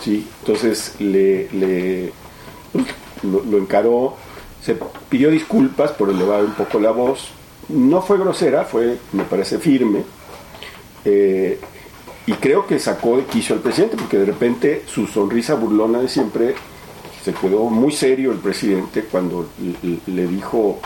¿Sí? 0.00 0.26
Entonces 0.40 0.94
le, 1.00 2.12
pues, 2.72 2.86
lo, 3.24 3.58
encaró, 3.58 4.16
se 4.62 4.76
pidió 5.08 5.30
disculpas 5.30 5.90
por 5.92 6.10
elevar 6.10 6.44
un 6.44 6.52
poco 6.52 6.78
la 6.78 6.92
voz. 6.92 7.30
No 7.72 8.02
fue 8.02 8.18
grosera, 8.18 8.64
fue, 8.64 8.98
me 9.12 9.24
parece, 9.24 9.58
firme. 9.58 10.02
Eh, 11.04 11.58
y 12.26 12.32
creo 12.34 12.66
que 12.66 12.78
sacó 12.78 13.16
de 13.16 13.24
quicio 13.24 13.54
al 13.54 13.60
presidente, 13.60 13.96
porque 13.96 14.18
de 14.18 14.26
repente 14.26 14.82
su 14.86 15.06
sonrisa 15.06 15.54
burlona 15.54 16.00
de 16.00 16.08
siempre 16.08 16.54
se 17.24 17.32
quedó 17.32 17.64
muy 17.64 17.92
serio 17.92 18.32
el 18.32 18.38
presidente 18.38 19.02
cuando 19.02 19.48
le 20.06 20.26
dijo 20.26 20.80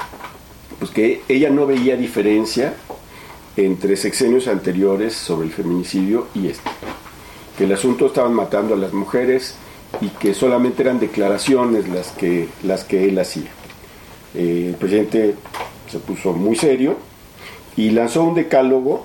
pues 0.78 0.90
que 0.90 1.22
ella 1.28 1.50
no 1.50 1.66
veía 1.66 1.96
diferencia 1.96 2.74
entre 3.56 3.96
sexenios 3.96 4.48
anteriores 4.48 5.14
sobre 5.14 5.46
el 5.46 5.52
feminicidio 5.52 6.26
y 6.34 6.48
este. 6.48 6.70
Que 7.56 7.64
el 7.64 7.72
asunto 7.72 8.06
estaban 8.06 8.34
matando 8.34 8.74
a 8.74 8.76
las 8.76 8.92
mujeres 8.92 9.54
y 10.00 10.08
que 10.08 10.34
solamente 10.34 10.82
eran 10.82 10.98
declaraciones 10.98 11.88
las 11.88 12.08
que, 12.08 12.48
las 12.64 12.84
que 12.84 13.08
él 13.08 13.18
hacía. 13.18 13.50
Eh, 14.34 14.66
el 14.70 14.74
presidente 14.74 15.36
se 15.94 16.00
puso 16.00 16.32
muy 16.32 16.56
serio 16.56 16.96
y 17.76 17.90
lanzó 17.90 18.24
un 18.24 18.34
decálogo, 18.34 19.04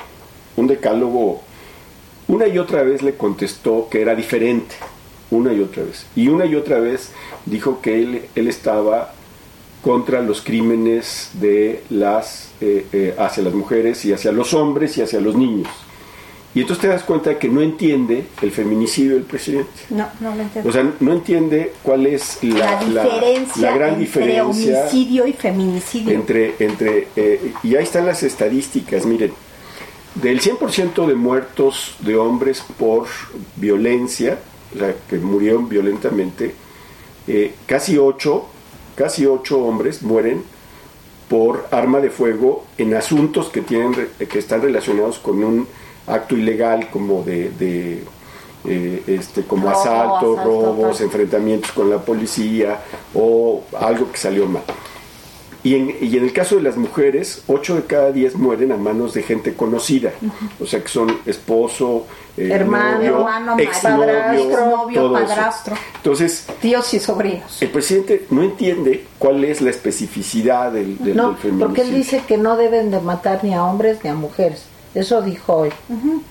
un 0.57 0.65
decálogo, 0.65 1.41
una 2.27 2.47
y 2.47 2.57
otra 2.57 2.81
vez 2.81 3.03
le 3.03 3.13
contestó 3.13 3.89
que 3.91 4.01
era 4.01 4.15
diferente, 4.15 4.73
una 5.29 5.53
y 5.53 5.61
otra 5.61 5.83
vez. 5.83 6.07
Y 6.15 6.29
una 6.29 6.47
y 6.47 6.55
otra 6.55 6.79
vez 6.79 7.11
dijo 7.45 7.79
que 7.79 8.01
él, 8.01 8.21
él 8.33 8.47
estaba 8.47 9.13
contra 9.83 10.23
los 10.23 10.41
crímenes 10.41 11.29
de 11.33 11.83
las, 11.91 12.53
eh, 12.59 12.87
eh, 12.91 13.15
hacia 13.19 13.43
las 13.43 13.53
mujeres 13.53 14.03
y 14.05 14.11
hacia 14.11 14.31
los 14.31 14.55
hombres 14.55 14.97
y 14.97 15.03
hacia 15.03 15.21
los 15.21 15.35
niños. 15.35 15.69
Y 16.55 16.61
entonces 16.61 16.81
te 16.81 16.87
das 16.87 17.03
cuenta 17.03 17.37
que 17.37 17.47
no 17.47 17.61
entiende 17.61 18.25
el 18.41 18.51
feminicidio 18.51 19.13
del 19.15 19.23
presidente. 19.23 19.69
No, 19.91 20.07
no 20.19 20.35
lo 20.35 20.41
entiende. 20.41 20.69
O 20.69 20.73
sea, 20.73 20.91
no 20.99 21.13
entiende 21.13 21.73
cuál 21.83 22.07
es 22.07 22.39
la, 22.41 22.79
diferencia 22.83 23.71
gran 23.71 23.89
entre 23.89 23.99
diferencia 23.99 24.81
homicidio 24.81 25.27
y 25.27 25.33
feminicidio. 25.33 26.13
Entre, 26.13 26.55
entre, 26.59 27.07
eh, 27.15 27.53
y 27.61 27.75
ahí 27.75 27.83
están 27.83 28.07
las 28.07 28.23
estadísticas, 28.23 29.05
miren, 29.05 29.31
del 30.15 30.41
100% 30.41 31.05
de 31.05 31.13
muertos 31.13 31.95
de 31.99 32.15
hombres 32.15 32.63
por 32.79 33.05
violencia, 33.55 34.39
o 34.75 34.79
sea, 34.79 34.95
que 35.07 35.17
murieron 35.17 35.69
violentamente, 35.69 36.55
eh, 37.27 37.53
casi 37.67 37.99
ocho, 37.99 38.47
casi 38.95 39.27
ocho 39.27 39.59
hombres 39.59 40.01
mueren 40.01 40.43
por 41.29 41.67
arma 41.69 41.99
de 41.99 42.09
fuego 42.09 42.65
en 42.79 42.95
asuntos 42.95 43.49
que 43.49 43.61
tienen 43.61 43.93
que 44.17 44.39
están 44.39 44.63
relacionados 44.63 45.19
con 45.19 45.43
un 45.43 45.67
acto 46.09 46.35
ilegal 46.35 46.89
como 46.89 47.23
de, 47.23 48.03
eh, 48.65 49.03
este 49.07 49.43
como 49.43 49.69
asaltos, 49.69 50.43
robos, 50.43 51.01
enfrentamientos 51.01 51.71
con 51.71 51.89
la 51.89 51.97
policía 51.97 52.79
o 53.13 53.63
algo 53.79 54.11
que 54.11 54.17
salió 54.17 54.45
mal. 54.47 54.63
Y 55.61 55.75
en, 55.75 55.95
y 55.99 56.15
en, 56.15 56.23
el 56.23 56.31
caso 56.31 56.55
de 56.55 56.61
las 56.61 56.77
mujeres, 56.77 57.43
8 57.47 57.75
de 57.75 57.83
cada 57.83 58.11
10 58.13 58.35
mueren 58.35 58.71
a 58.71 58.77
manos 58.77 59.13
de 59.13 59.23
gente 59.23 59.53
conocida. 59.55 60.11
O 60.57 60.65
sea, 60.65 60.81
que 60.81 60.87
son 60.87 61.19
esposo, 61.25 62.05
eh, 62.37 62.49
hermano, 62.53 63.01
hermano, 63.01 63.57
padrastro, 63.57 65.11
padrastro. 65.11 65.75
Entonces, 65.97 66.47
tíos 66.61 66.93
y 66.93 66.99
sobrinos. 66.99 67.61
El 67.61 67.71
presidente 67.71 68.25
no 68.29 68.41
entiende 68.41 69.05
cuál 69.17 69.43
es 69.43 69.59
la 69.59 69.71
especificidad 69.71 70.71
del, 70.71 70.97
del, 70.99 71.17
no, 71.17 71.35
Porque 71.59 71.81
él 71.81 71.93
dice 71.93 72.23
que 72.25 72.37
no 72.37 72.55
deben 72.55 72.89
de 72.89 73.01
matar 73.01 73.43
ni 73.43 73.53
a 73.53 73.65
hombres 73.65 73.99
ni 74.01 74.09
a 74.09 74.15
mujeres. 74.15 74.63
Eso 74.95 75.21
dijo 75.21 75.53
hoy. 75.53 75.69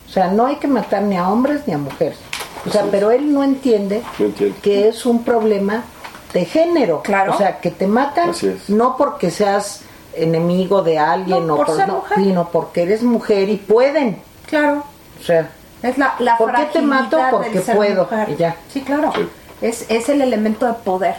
O 0.06 0.10
sea, 0.10 0.28
no 0.28 0.46
hay 0.46 0.56
que 0.56 0.66
matar 0.68 1.02
ni 1.02 1.16
a 1.16 1.28
hombres 1.28 1.62
ni 1.66 1.74
a 1.74 1.78
mujeres. 1.78 2.18
O 2.66 2.70
sea, 2.70 2.84
pero 2.90 3.10
él 3.10 3.32
no 3.32 3.44
entiende, 3.44 4.02
No 4.18 4.26
entiende. 4.26 4.56
que 4.62 4.88
es 4.88 5.06
un 5.06 5.22
problema 5.24 5.84
de 6.32 6.44
género. 6.44 7.02
Claro. 7.02 7.34
O 7.34 7.38
sea, 7.38 7.60
que 7.60 7.70
te 7.70 7.86
matan 7.86 8.32
no 8.68 8.96
porque 8.96 9.30
seas 9.30 9.82
enemigo 10.14 10.82
de 10.82 10.98
alguien 10.98 11.46
No, 11.46 11.54
o 11.54 11.56
por 11.58 11.76
ser 11.76 11.86
mujer. 11.88 12.18
sino 12.18 12.48
porque 12.50 12.82
eres 12.82 13.02
mujer 13.02 13.48
y 13.48 13.56
pueden. 13.56 14.20
Claro. 14.46 14.82
O 15.20 15.24
sea, 15.24 15.50
Es 15.82 15.96
la, 15.96 16.14
la 16.18 16.36
¿Por 16.36 16.52
qué 16.54 16.64
te 16.72 16.82
mato? 16.82 17.16
fragilidad 17.16 17.30
Porque 17.30 17.60
puedo, 17.60 18.08
y 18.28 18.34
ya. 18.36 18.56
Sí, 18.72 18.80
claro. 18.82 19.12
Sí. 19.14 19.28
Es, 19.60 19.86
es 19.88 20.08
el 20.08 20.20
elemento 20.20 20.66
de 20.66 20.72
poder. 20.74 21.14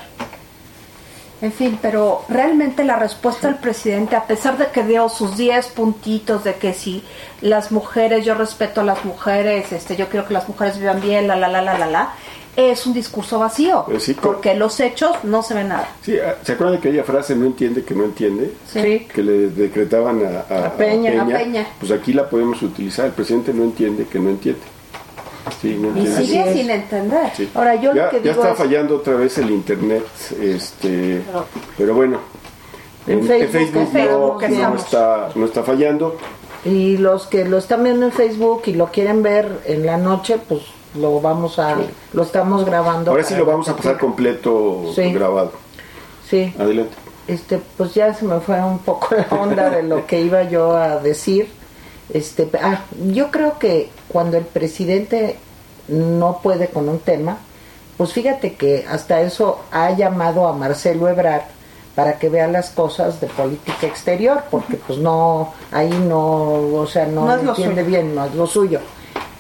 En 1.42 1.52
fin, 1.54 1.80
pero 1.82 2.26
realmente 2.28 2.84
la 2.84 2.98
respuesta 2.98 3.48
del 3.48 3.58
presidente, 3.58 4.16
a 4.16 4.26
pesar 4.26 4.58
de 4.58 4.68
que 4.68 4.84
dio 4.84 5.08
sus 5.08 5.38
10 5.38 5.68
puntitos 5.68 6.44
de 6.44 6.56
que 6.56 6.74
si 6.74 7.04
las 7.42 7.72
mujeres, 7.72 8.26
yo 8.26 8.34
respeto 8.36 8.82
a 8.82 8.84
las 8.84 9.06
mujeres, 9.06 9.72
este, 9.72 9.96
yo 9.96 10.10
quiero 10.10 10.28
que 10.28 10.34
las 10.34 10.48
mujeres 10.50 10.78
vivan 10.78 11.00
bien, 11.00 11.28
la, 11.28 11.38
la, 11.38 11.48
la, 11.48 11.62
la, 11.62 11.78
la, 11.78 11.86
la, 11.88 12.14
es 12.58 12.86
un 12.86 12.94
discurso 12.94 13.40
vacío. 13.40 13.86
Pues 13.86 14.04
sí, 14.04 14.16
porque 14.16 14.54
los 14.54 14.78
hechos 14.82 15.16
no 15.24 15.42
se 15.42 15.54
ven 15.54 15.70
nada. 15.70 15.88
Sí, 16.02 16.18
ah, 16.20 16.36
¿se 16.44 16.52
acuerdan 16.52 16.74
de 16.74 16.80
aquella 16.80 17.04
frase 17.06 17.34
no 17.36 17.46
entiende 17.46 17.84
que 17.86 17.96
no 17.96 18.04
entiende? 18.04 18.54
Sí. 18.68 19.08
Que 19.14 19.24
le 19.24 19.48
decretaban 19.48 20.22
a, 20.26 20.54
a- 20.54 20.66
A 20.66 20.74
Peña, 20.74 21.22
a 21.22 21.26
Peña. 21.26 21.68
Pues 21.80 21.92
aquí 21.94 22.12
la 22.12 22.28
podemos 22.30 22.62
utilizar. 22.62 23.06
El 23.06 23.12
presidente 23.14 23.54
no 23.54 23.64
entiende 23.64 24.06
que 24.08 24.20
no 24.20 24.30
entiende. 24.30 24.60
Sí, 25.62 25.76
no 25.80 25.98
Y 26.00 26.06
sigue 26.08 26.54
sin 26.54 26.70
entender. 26.70 27.32
Sí. 27.36 27.50
Ahora, 27.56 27.76
yo 27.76 27.94
ya, 27.94 28.06
lo 28.06 28.10
que 28.12 28.18
ya 28.18 28.32
digo 28.32 28.42
está 28.44 28.52
es- 28.52 28.58
fallando 28.58 28.96
otra 28.98 29.16
vez 29.16 29.38
el 29.38 29.50
internet, 29.52 30.06
este, 30.42 31.22
pero 31.78 31.94
bueno, 31.96 32.20
En 33.08 33.20
en, 33.20 33.50
Facebook, 33.50 33.90
no, 34.50 34.76
está, 34.76 35.30
no 35.36 35.46
está 35.46 35.64
fallando. 35.64 36.18
Y 36.66 36.98
los 36.98 37.26
que 37.28 37.46
lo 37.46 37.58
están 37.58 37.84
viendo 37.84 38.06
en 38.06 38.12
Facebook 38.12 38.64
y 38.66 38.74
lo 38.74 38.88
quieren 38.88 39.24
ver 39.24 39.62
en 39.66 39.86
la 39.86 39.98
noche, 39.98 40.38
pues 40.48 40.62
lo 40.96 41.20
vamos 41.22 41.58
a, 41.60 41.78
lo 42.14 42.24
estamos 42.24 42.66
grabando. 42.66 43.12
Ahora 43.12 43.24
sí 43.24 43.36
lo 43.36 43.46
vamos 43.46 43.70
a 43.70 43.76
pasar 43.76 43.98
completo 43.98 44.84
grabado. 44.96 45.54
Sí, 46.30 46.54
Adelante. 46.60 46.94
este, 47.28 47.60
pues 47.78 47.94
ya 47.96 48.14
se 48.14 48.26
me 48.26 48.40
fue 48.40 48.62
un 48.64 48.80
poco 48.80 49.16
la 49.16 49.28
onda 49.38 49.70
de 49.70 49.84
lo 49.84 50.06
que 50.06 50.22
iba 50.22 50.44
yo 50.44 50.76
a 50.76 50.98
decir. 50.98 51.48
Este, 52.14 52.48
ah, 52.62 52.82
yo 53.12 53.32
creo 53.32 53.58
que 53.58 53.90
cuando 54.10 54.38
el 54.38 54.46
presidente 54.46 55.38
no 55.88 56.40
puede 56.42 56.68
con 56.68 56.90
un 56.90 57.00
tema, 57.00 57.38
pues 57.98 58.14
fíjate 58.14 58.54
que 58.54 58.86
hasta 58.90 59.22
eso 59.22 59.60
ha 59.72 59.92
llamado 59.92 60.48
a 60.48 60.54
Marcelo 60.54 61.08
Ebrard 61.08 61.44
para 61.96 62.18
que 62.18 62.30
vea 62.30 62.48
las 62.48 62.70
cosas 62.70 63.20
de 63.20 63.28
política 63.28 63.86
exterior, 63.86 64.44
porque 64.50 64.78
pues 64.78 65.00
no, 65.00 65.54
ahí 65.72 65.90
no, 65.90 66.22
o 66.76 66.88
sea, 66.88 67.06
no, 67.06 67.30
entiende 67.38 67.84
bien, 67.84 68.16
no 68.16 68.26
es 68.26 68.36
lo 68.36 68.48
suyo. 68.48 68.80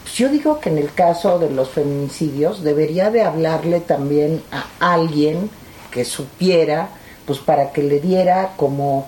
Pues 0.03 0.13
yo 0.15 0.27
digo 0.27 0.59
que 0.59 0.69
en 0.69 0.77
el 0.77 0.93
caso 0.93 1.39
de 1.39 1.49
los 1.49 1.69
feminicidios 1.69 2.61
debería 2.61 3.11
de 3.11 3.23
hablarle 3.23 3.79
también 3.79 4.43
a 4.51 4.93
alguien 4.93 5.49
que 5.89 6.03
supiera, 6.03 6.89
pues 7.25 7.39
para 7.39 7.71
que 7.71 7.81
le 7.81 8.01
diera 8.01 8.51
como 8.57 9.07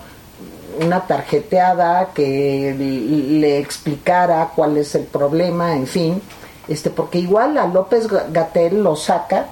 una 0.80 1.08
tarjeteada 1.08 2.14
que 2.14 2.76
le 2.78 3.58
explicara 3.58 4.52
cuál 4.56 4.78
es 4.78 4.96
el 4.96 5.04
problema, 5.04 5.76
en 5.76 5.88
fin, 5.88 6.22
este 6.68 6.90
porque 6.90 7.20
igual 7.20 7.58
a 7.58 7.68
López 7.68 8.08
Gatel 8.08 8.84
lo 8.84 8.96
saca 8.96 9.48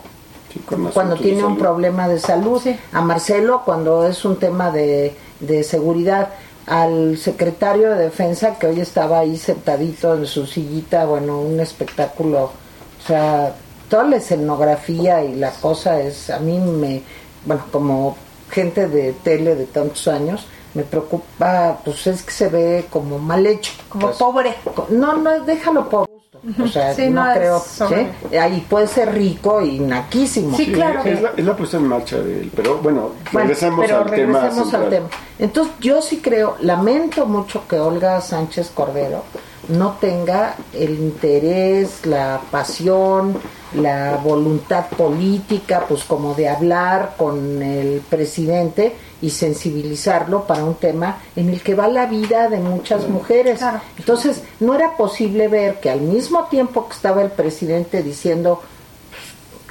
Sí, 0.51 0.59
cuando 0.93 1.15
tiene 1.15 1.43
un 1.43 1.57
problema 1.57 2.07
de 2.07 2.19
salud, 2.19 2.59
a 2.91 3.01
Marcelo 3.01 3.61
cuando 3.63 4.07
es 4.07 4.25
un 4.25 4.38
tema 4.38 4.71
de, 4.71 5.15
de 5.39 5.63
seguridad, 5.63 6.29
al 6.65 7.17
secretario 7.17 7.91
de 7.91 8.05
defensa 8.05 8.57
que 8.57 8.67
hoy 8.67 8.79
estaba 8.79 9.19
ahí 9.19 9.38
sentadito 9.38 10.15
en 10.15 10.25
su 10.25 10.47
sillita, 10.47 11.05
bueno, 11.05 11.39
un 11.39 11.59
espectáculo, 11.59 12.45
o 12.45 13.07
sea, 13.07 13.53
toda 13.89 14.05
la 14.05 14.15
escenografía 14.17 15.23
y 15.23 15.35
la 15.35 15.51
cosa 15.51 15.99
es, 15.99 16.31
a 16.31 16.39
mí 16.39 16.57
me, 16.57 17.03
bueno, 17.45 17.63
como 17.71 18.17
gente 18.49 18.88
de 18.88 19.13
tele 19.13 19.55
de 19.55 19.65
tantos 19.65 20.07
años, 20.07 20.47
me 20.73 20.83
preocupa, 20.83 21.79
pues 21.83 22.05
es 22.07 22.23
que 22.23 22.31
se 22.31 22.47
ve 22.49 22.85
como 22.89 23.17
mal 23.19 23.45
hecho. 23.45 23.71
Como 23.89 24.07
Pues, 24.07 24.17
pobre. 24.17 24.55
no, 24.89 25.17
no, 25.17 25.41
déjalo 25.43 25.89
por 25.89 26.07
gusto. 26.07 26.63
O 26.63 26.67
sea, 26.67 26.93
Sí, 26.93 27.09
no, 27.09 27.25
creo. 27.33 27.59
¿sí? 27.59 28.35
Ahí 28.38 28.65
puede 28.69 28.88
ser 28.88 29.13
rico 29.13 29.61
y 29.61 29.79
naquísimo. 29.79 30.55
Sí, 30.55 30.72
claro. 30.72 31.01
Es 31.03 31.22
la, 31.22 31.31
es 31.35 31.44
la 31.46 31.55
puesta 31.55 31.77
en 31.77 31.87
marcha 31.87 32.17
de 32.17 32.41
él. 32.41 32.51
Pero 32.55 32.77
bueno, 32.77 33.09
Bueno, 33.33 33.48
regresamos 33.50 33.85
pero 33.85 33.98
al 34.00 34.09
tema. 34.11 34.39
regresemos 34.39 34.74
al 34.74 34.89
tema. 34.89 35.07
Entonces, 35.37 35.74
yo 35.81 36.01
sí 36.01 36.20
creo, 36.22 36.55
lamento 36.61 37.25
mucho 37.25 37.67
que 37.67 37.77
Olga 37.79 38.22
Sánchez 38.22 38.72
Cordero 38.74 39.24
no 39.70 39.98
tenga 40.00 40.55
el 40.74 40.92
interés, 40.92 42.05
la 42.05 42.42
pasión, 42.51 43.38
la 43.74 44.18
voluntad 44.18 44.88
política, 44.88 45.86
pues 45.88 46.03
como 46.03 46.34
de 46.34 46.50
hablar 46.50 47.14
con 47.18 47.62
el 47.62 48.01
presidente 48.01 48.96
y 49.22 49.29
sensibilizarlo 49.29 50.46
para 50.46 50.64
un 50.64 50.75
tema 50.75 51.18
en 51.36 51.50
el 51.50 51.62
que 51.62 51.75
va 51.75 51.88
la 51.88 52.05
vida 52.05 52.50
de 52.50 52.60
muchas 52.60 53.08
mujeres. 53.08 53.60
Claro. 53.60 53.79
Entonces, 53.98 54.44
no 54.60 54.74
era 54.74 54.98
posible 54.98 55.48
ver 55.48 55.79
que 55.79 55.90
al 55.90 56.01
mismo 56.01 56.46
tiempo 56.46 56.88
que 56.88 56.96
estaba 56.96 57.22
el 57.22 57.32
presidente 57.32 58.01
diciendo 58.01 58.62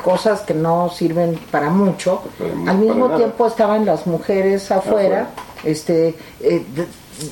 cosas 0.03 0.43
que 0.43 0.55
no 0.55 0.91
sirven 0.91 1.39
para 1.51 1.71
mucho, 1.71 2.23
al 2.67 2.79
mismo 2.79 3.07
nada. 3.07 3.19
tiempo 3.19 3.47
estaban 3.47 3.85
las 3.85 4.07
mujeres 4.07 4.71
afuera, 4.71 5.23
Afuera. 5.23 5.31
Este 5.65 6.15
eh, 6.41 6.65
de- 6.75 6.87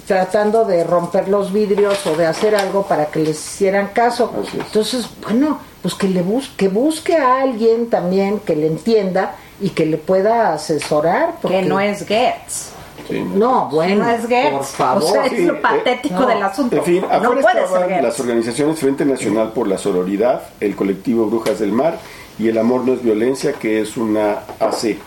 tratando 0.07 0.65
de 0.65 0.83
romper 0.83 1.29
los 1.29 1.53
vidrios 1.53 2.05
o 2.07 2.17
de 2.17 2.27
hacer 2.27 2.57
algo 2.57 2.83
para 2.87 3.07
que 3.07 3.21
les 3.21 3.39
hicieran 3.39 3.89
caso. 3.95 4.33
Entonces, 4.53 5.09
bueno, 5.23 5.61
pues 5.81 5.95
que 5.95 6.09
le 6.09 6.23
busque, 6.23 6.53
que 6.57 6.69
busque 6.69 7.17
a 7.17 7.43
alguien 7.43 7.89
también 7.89 8.41
que 8.41 8.57
le 8.57 8.67
entienda 8.67 9.37
y 9.61 9.71
que 9.71 9.87
le 9.87 9.97
pueda 9.97 10.53
asesorar. 10.55 11.37
Porque, 11.41 11.61
Que 11.61 11.67
no 11.67 11.79
es 11.79 12.07
Goetz. 12.09 12.71
Sí, 13.09 13.21
No, 13.21 13.69
bueno, 13.71 14.03
no 14.05 14.11
es 14.11 14.29
Goetz. 14.29 14.51
por 14.51 14.65
favor. 14.65 15.03
O 15.05 15.07
sea, 15.13 15.27
es 15.27 15.31
Sí, 15.33 15.45
lo 15.45 15.55
eh, 15.55 15.59
patético 15.63 16.15
no. 16.21 16.27
del 16.27 16.43
asunto. 16.43 16.77
En 16.77 16.83
fin, 16.83 17.03
no 17.03 17.29
ser 17.35 17.39
estaban 17.39 17.89
Goetz. 17.89 18.03
las 18.03 18.19
organizaciones 18.21 18.79
Frente 18.81 19.05
Nacional 19.05 19.53
por 19.53 19.69
la 19.69 19.79
Sororidad, 19.79 20.43
el 20.59 20.75
colectivo 20.75 21.27
Brujas 21.27 21.61
del 21.61 21.71
Mar 21.71 22.01
y 22.41 22.49
el 22.49 22.59
Amor 22.59 22.81
no 22.85 22.95
es 22.95 23.03
Violencia, 23.05 23.53
que 23.53 23.81
es 23.81 23.97
una 23.97 24.41
AC. 24.59 24.99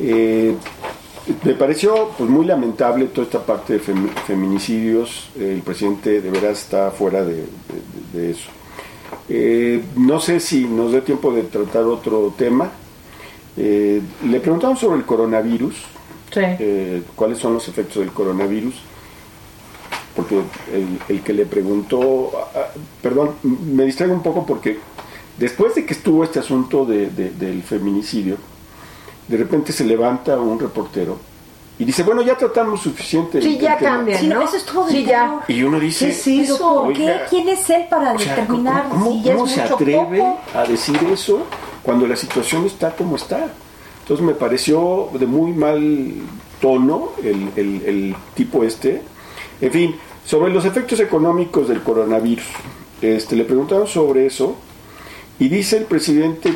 Eh, 0.00 0.54
me 1.44 1.54
pareció 1.54 2.10
pues, 2.16 2.28
muy 2.28 2.44
lamentable 2.46 3.06
toda 3.06 3.26
esta 3.26 3.44
parte 3.44 3.74
de 3.74 3.80
femi- 3.82 4.12
feminicidios. 4.26 5.28
El 5.38 5.62
presidente 5.62 6.20
de 6.20 6.30
veras 6.30 6.58
está 6.62 6.90
fuera 6.90 7.24
de, 7.24 7.34
de- 8.12 8.18
de 8.20 8.30
eso. 8.30 8.48
Eh, 9.28 9.82
no 9.96 10.20
sé 10.20 10.40
si 10.40 10.64
nos 10.66 10.92
dé 10.92 11.00
tiempo 11.02 11.32
de 11.32 11.42
tratar 11.44 11.84
otro 11.84 12.32
tema. 12.36 12.70
Eh, 13.56 14.00
le 14.26 14.40
preguntaron 14.40 14.76
sobre 14.76 14.98
el 14.98 15.04
coronavirus. 15.04 15.74
Sí. 16.30 16.40
eh, 16.42 17.02
cuáles 17.16 17.38
son 17.38 17.54
los 17.54 17.66
efectos 17.68 18.00
del 18.00 18.10
coronavirus, 18.12 18.74
porque 20.14 20.36
el, 20.74 20.98
el 21.08 21.22
que 21.22 21.32
le 21.32 21.46
preguntó, 21.46 22.32
ah, 22.36 22.48
ah, 22.54 22.66
perdón, 23.00 23.30
me 23.42 23.84
distraigo 23.86 24.12
un 24.14 24.22
poco 24.22 24.44
porque 24.44 24.78
después 25.38 25.74
de 25.74 25.86
que 25.86 25.94
estuvo 25.94 26.22
este 26.24 26.38
asunto 26.40 26.84
de- 26.84 27.08
del 27.08 27.62
feminicidio, 27.62 28.36
de 29.28 29.36
repente 29.36 29.72
se 29.72 29.84
levanta 29.84 30.38
un 30.38 30.58
reportero 30.58 31.18
y 31.78 31.84
dice, 31.84 32.02
bueno, 32.02 32.22
ya 32.22 32.36
tratamos 32.36 32.80
suficiente. 32.80 33.40
Sí, 33.40 33.56
ya 33.58 33.78
tema". 33.78 33.90
cambian, 33.98 34.18
Sí, 34.20 34.26
no, 34.26 34.42
eso 34.42 34.56
estuvo 34.56 34.88
sí, 34.88 35.04
ya. 35.04 35.40
Y 35.46 35.62
uno 35.62 35.78
dice, 35.78 36.06
¿Qué 36.06 36.10
es 36.12 36.26
eso? 36.26 36.56
¿Pero 36.58 36.82
por 36.82 36.92
qué? 36.92 37.16
¿Quién 37.30 37.48
es 37.50 37.70
él 37.70 37.84
para 37.88 38.12
o 38.14 38.18
sea, 38.18 38.34
determinar 38.34 38.88
¿cómo, 38.88 39.12
si 39.12 39.22
ya 39.22 39.32
cómo 39.34 39.46
es 39.46 39.52
se 39.52 39.60
mucho 39.62 39.74
atreve 39.76 40.18
poco? 40.18 40.40
a 40.54 40.64
decir 40.64 40.98
eso 41.12 41.42
cuando 41.84 42.06
la 42.08 42.16
situación 42.16 42.66
está 42.66 42.90
como 42.96 43.14
está? 43.16 43.46
Entonces 44.00 44.26
me 44.26 44.32
pareció 44.34 45.08
de 45.12 45.26
muy 45.26 45.52
mal 45.52 46.14
tono 46.60 47.10
el, 47.22 47.50
el- 47.54 47.82
el 47.86 48.16
tipo 48.34 48.64
este. 48.64 49.02
En 49.60 49.70
fin, 49.70 49.94
sobre 50.24 50.52
los 50.52 50.64
efectos 50.64 50.98
económicos 51.00 51.68
del 51.68 51.82
coronavirus. 51.82 52.46
Este, 53.02 53.36
le 53.36 53.44
preguntaron 53.44 53.86
sobre 53.86 54.26
eso 54.26 54.56
y 55.38 55.48
dice 55.48 55.76
el 55.76 55.84
presidente, 55.84 56.52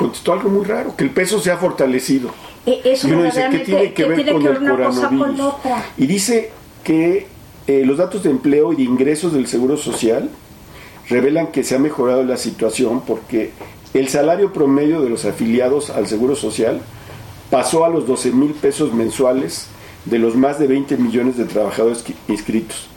contestó 0.00 0.32
algo 0.32 0.48
muy 0.48 0.64
raro, 0.64 0.96
que 0.96 1.04
el 1.04 1.10
peso 1.10 1.38
se 1.40 1.50
ha 1.52 1.58
fortalecido. 1.58 2.30
Eh, 2.64 2.80
Eso 2.84 3.06
Y 3.06 3.12
uno 3.12 3.24
dice, 3.24 3.46
¿qué 3.50 3.58
tiene 3.58 3.92
que 3.92 4.04
ver 4.06 4.16
tiene 4.16 4.32
con 4.32 4.42
que 4.42 4.48
el 4.48 4.58
ver 4.58 4.70
coronavirus? 4.70 5.54
Y 5.98 6.06
dice 6.06 6.50
que 6.82 7.26
eh, 7.66 7.82
los 7.84 7.98
datos 7.98 8.22
de 8.22 8.30
empleo 8.30 8.72
y 8.72 8.76
de 8.76 8.82
ingresos 8.84 9.34
del 9.34 9.46
Seguro 9.46 9.76
Social 9.76 10.30
revelan 11.10 11.48
que 11.48 11.64
se 11.64 11.74
ha 11.74 11.78
mejorado 11.78 12.24
la 12.24 12.38
situación 12.38 13.02
porque 13.06 13.50
el 13.92 14.08
salario 14.08 14.54
promedio 14.54 15.02
de 15.02 15.10
los 15.10 15.26
afiliados 15.26 15.90
al 15.90 16.06
Seguro 16.06 16.34
Social 16.34 16.80
pasó 17.50 17.84
a 17.84 17.90
los 17.90 18.06
12 18.06 18.30
mil 18.32 18.52
pesos 18.52 18.94
mensuales 18.94 19.66
de 20.06 20.18
los 20.18 20.34
más 20.34 20.58
de 20.58 20.66
20 20.66 20.96
millones 20.96 21.36
de 21.36 21.44
trabajadores 21.44 22.04
inscritos. 22.28 22.88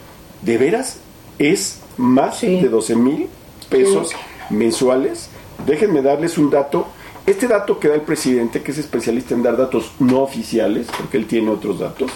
¿De 0.42 0.58
veras 0.58 1.00
es 1.38 1.80
más 1.98 2.39
Sí. 2.39 2.62
de 2.62 2.70
12 2.70 2.96
mil 2.96 3.28
pesos 3.70 4.12
mensuales? 4.50 5.30
Déjenme 5.66 6.02
darles 6.02 6.38
un 6.38 6.50
dato. 6.50 6.88
Este 7.26 7.48
dato 7.48 7.80
que 7.80 7.88
da 7.88 7.96
el 7.96 8.02
presidente, 8.02 8.62
que 8.62 8.72
es 8.72 8.78
especialista 8.78 9.34
en 9.34 9.44
dar 9.44 9.56
datos 9.56 9.94
no 10.00 10.22
oficiales, 10.22 10.88
porque 10.98 11.18
él 11.18 11.26
tiene 11.26 11.50
otros 11.52 11.80
datos, 11.80 12.12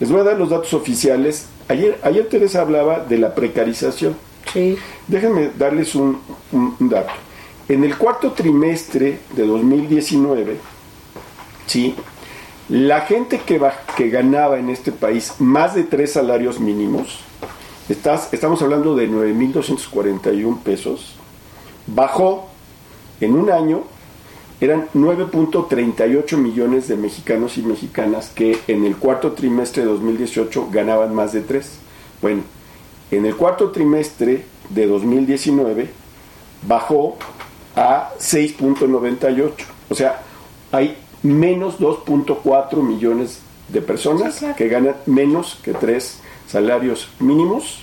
les 0.00 0.10
voy 0.10 0.20
a 0.20 0.24
dar 0.24 0.38
los 0.38 0.48
datos 0.50 0.72
oficiales 0.72 1.46
ayer, 1.68 1.98
ayer 2.02 2.26
Teresa 2.28 2.62
hablaba 2.62 3.00
de 3.00 3.18
la 3.18 3.34
precarización. 3.34 4.16
Sí. 4.52 4.78
Déjenme 5.06 5.50
darles 5.58 5.94
un, 5.94 6.20
un- 6.52 6.74
un 6.80 6.88
dato. 6.88 7.12
En 7.68 7.84
el 7.84 7.98
cuarto 7.98 8.32
trimestre 8.32 9.18
de 9.36 9.46
2019, 9.46 10.56
¿sí? 11.66 11.94
la 12.70 13.02
gente 13.02 13.40
que, 13.44 13.58
ba- 13.58 13.82
que 13.96 14.08
ganaba 14.08 14.58
en 14.58 14.70
este 14.70 14.92
país 14.92 15.34
más 15.38 15.74
de 15.74 15.82
tres 15.82 16.12
salarios 16.14 16.58
mínimos, 16.60 17.20
estás, 17.90 18.32
estamos 18.32 18.62
hablando 18.62 18.94
de 18.96 19.08
9.241 19.10 20.58
pesos, 20.60 21.14
bajó 21.86 22.47
en 23.20 23.34
un 23.34 23.50
año, 23.50 23.82
eran 24.60 24.88
9.38 24.94 26.36
millones 26.36 26.88
de 26.88 26.96
mexicanos 26.96 27.58
y 27.58 27.62
mexicanas 27.62 28.30
que 28.34 28.58
en 28.66 28.84
el 28.84 28.96
cuarto 28.96 29.32
trimestre 29.32 29.82
de 29.82 29.88
2018 29.88 30.68
ganaban 30.72 31.14
más 31.14 31.32
de 31.32 31.42
tres. 31.42 31.78
Bueno, 32.20 32.42
en 33.10 33.24
el 33.24 33.36
cuarto 33.36 33.70
trimestre 33.70 34.44
de 34.70 34.86
2019 34.86 35.90
bajó 36.66 37.16
a 37.76 38.10
6.98. 38.18 39.52
O 39.88 39.94
sea, 39.94 40.22
hay 40.72 40.96
menos 41.22 41.78
2.4 41.78 42.82
millones 42.82 43.40
de 43.68 43.80
personas 43.82 44.34
Sí, 44.34 44.40
claro. 44.40 44.56
que 44.56 44.68
ganan 44.68 44.96
menos 45.06 45.58
que 45.62 45.72
tres 45.72 46.20
salarios 46.48 47.08
mínimos, 47.20 47.82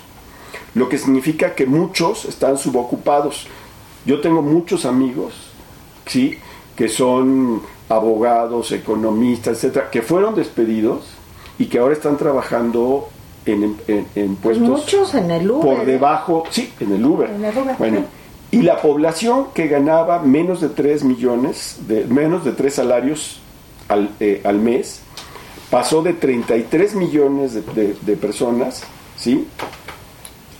lo 0.73 0.89
que 0.89 0.97
significa 0.97 1.55
que 1.55 1.65
muchos 1.65 2.25
están 2.25 2.57
subocupados. 2.57 3.47
Yo 4.05 4.21
tengo 4.21 4.41
muchos 4.41 4.85
amigos, 4.85 5.33
¿sí? 6.05 6.37
que 6.75 6.89
son 6.89 7.61
abogados, 7.89 8.71
economistas, 8.71 9.57
etcétera, 9.57 9.89
que 9.89 10.01
fueron 10.01 10.35
despedidos 10.35 11.05
y 11.57 11.65
que 11.65 11.79
ahora 11.79 11.93
están 11.93 12.17
trabajando 12.17 13.07
en, 13.45 13.77
en- 13.87 14.07
en 14.15 14.35
Pues 14.35 14.57
puestos 14.57 14.67
muchos 14.81 15.15
en 15.15 15.31
el 15.31 15.49
Uber. 15.49 15.77
por 15.77 15.85
debajo, 15.85 16.43
sí, 16.49 16.71
en 16.79 16.91
el 16.93 17.05
Uber. 17.05 17.29
En 17.29 17.45
el 17.45 17.57
Uber, 17.57 17.75
Bueno, 17.77 17.99
y 18.51 18.61
la 18.61 18.81
población 18.81 19.47
que 19.53 19.67
ganaba 19.67 20.19
menos 20.19 20.61
de 20.61 20.69
3 20.69 21.03
millones, 21.03 21.77
de, 21.87 22.05
menos 22.05 22.43
de 22.43 22.51
3 22.51 22.73
salarios 22.73 23.39
al, 23.87 24.09
eh, 24.19 24.41
al 24.43 24.59
mes, 24.59 25.01
pasó 25.69 26.01
de 26.01 26.13
33 26.13 26.95
millones 26.95 27.53
de, 27.53 27.61
de- 27.61 27.95
de 28.01 28.15
personas, 28.17 28.83
¿sí? 29.17 29.47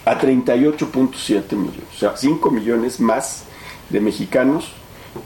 A 0.06 0.20
38.7 0.20 1.56
millones, 1.56 1.84
o 1.96 1.98
sea, 1.98 2.15
5 2.15 2.52
millones 2.52 3.00
más 3.00 3.46
de 3.89 4.00
mexicanos 4.00 4.72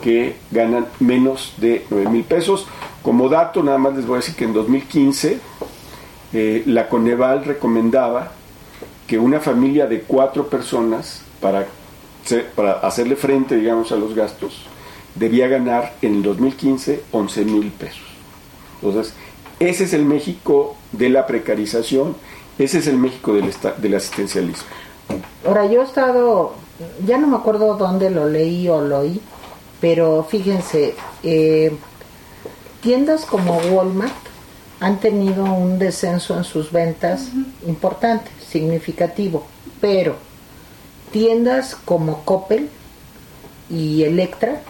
que 0.02 0.38
ganan 0.52 0.88
menos 1.00 1.54
de 1.58 1.86
9 1.90 2.10
mil 2.10 2.24
pesos. 2.24 2.68
Como 3.02 3.28
dato, 3.30 3.64
nada 3.64 3.78
más 3.78 3.96
les 3.96 4.06
voy 4.06 4.16
a 4.16 4.20
decir 4.20 4.36
que 4.36 4.46
en 4.46 4.54
2015 4.54 5.40
eh, 6.32 6.64
la 6.66 6.88
Coneval 6.88 7.44
recomendaba 7.44 8.32
que 9.08 9.18
una 9.18 9.40
familia 9.40 9.88
de 9.88 10.02
cuatro 10.02 10.48
personas, 10.48 11.24
para, 11.42 11.66
para 12.56 12.74
hacerle 12.74 13.16
frente, 13.16 13.56
digamos, 13.56 13.92
a 13.92 13.96
los 13.96 14.14
gastos, 14.14 14.62
debía 15.16 15.48
ganar 15.48 15.96
en 16.04 16.16
el 16.16 16.24
2015 16.24 17.04
11 17.12 17.46
mil 17.46 17.72
pesos. 17.72 18.04
Entonces, 18.82 19.16
ese 19.60 19.86
es 19.86 19.94
el 19.94 20.06
México 20.06 20.76
de 20.92 21.10
la 21.10 21.26
precarización, 21.26 22.16
ese 22.60 22.80
es 22.80 22.88
el 22.88 22.98
México 22.98 23.34
del, 23.34 23.52
del 23.78 23.96
asistencialismo. 23.96 24.68
Ahora, 25.46 25.66
yo 25.66 25.82
he 25.82 25.86
estado, 25.86 26.54
ya 27.06 27.18
no 27.18 27.28
me 27.28 27.38
acuerdo 27.38 27.76
dónde 27.76 28.10
lo 28.10 28.28
leí 28.30 28.68
o 28.68 28.82
lo 28.82 29.00
oí, 29.00 29.22
pero 29.82 30.26
fíjense, 30.30 30.96
eh, 31.24 31.76
tiendas 32.82 33.26
como 33.26 33.58
Walmart 33.58 34.14
han 34.80 35.00
tenido 35.00 35.46
un 35.46 35.80
descenso 35.80 36.38
en 36.38 36.44
sus 36.44 36.72
ventas 36.72 37.30
importante, 37.66 38.30
significativo, 38.46 39.46
pero 39.82 40.16
tiendas 41.12 41.76
como 41.86 42.24
Coppel 42.24 42.70
y 43.70 44.04
Electra 44.04 44.62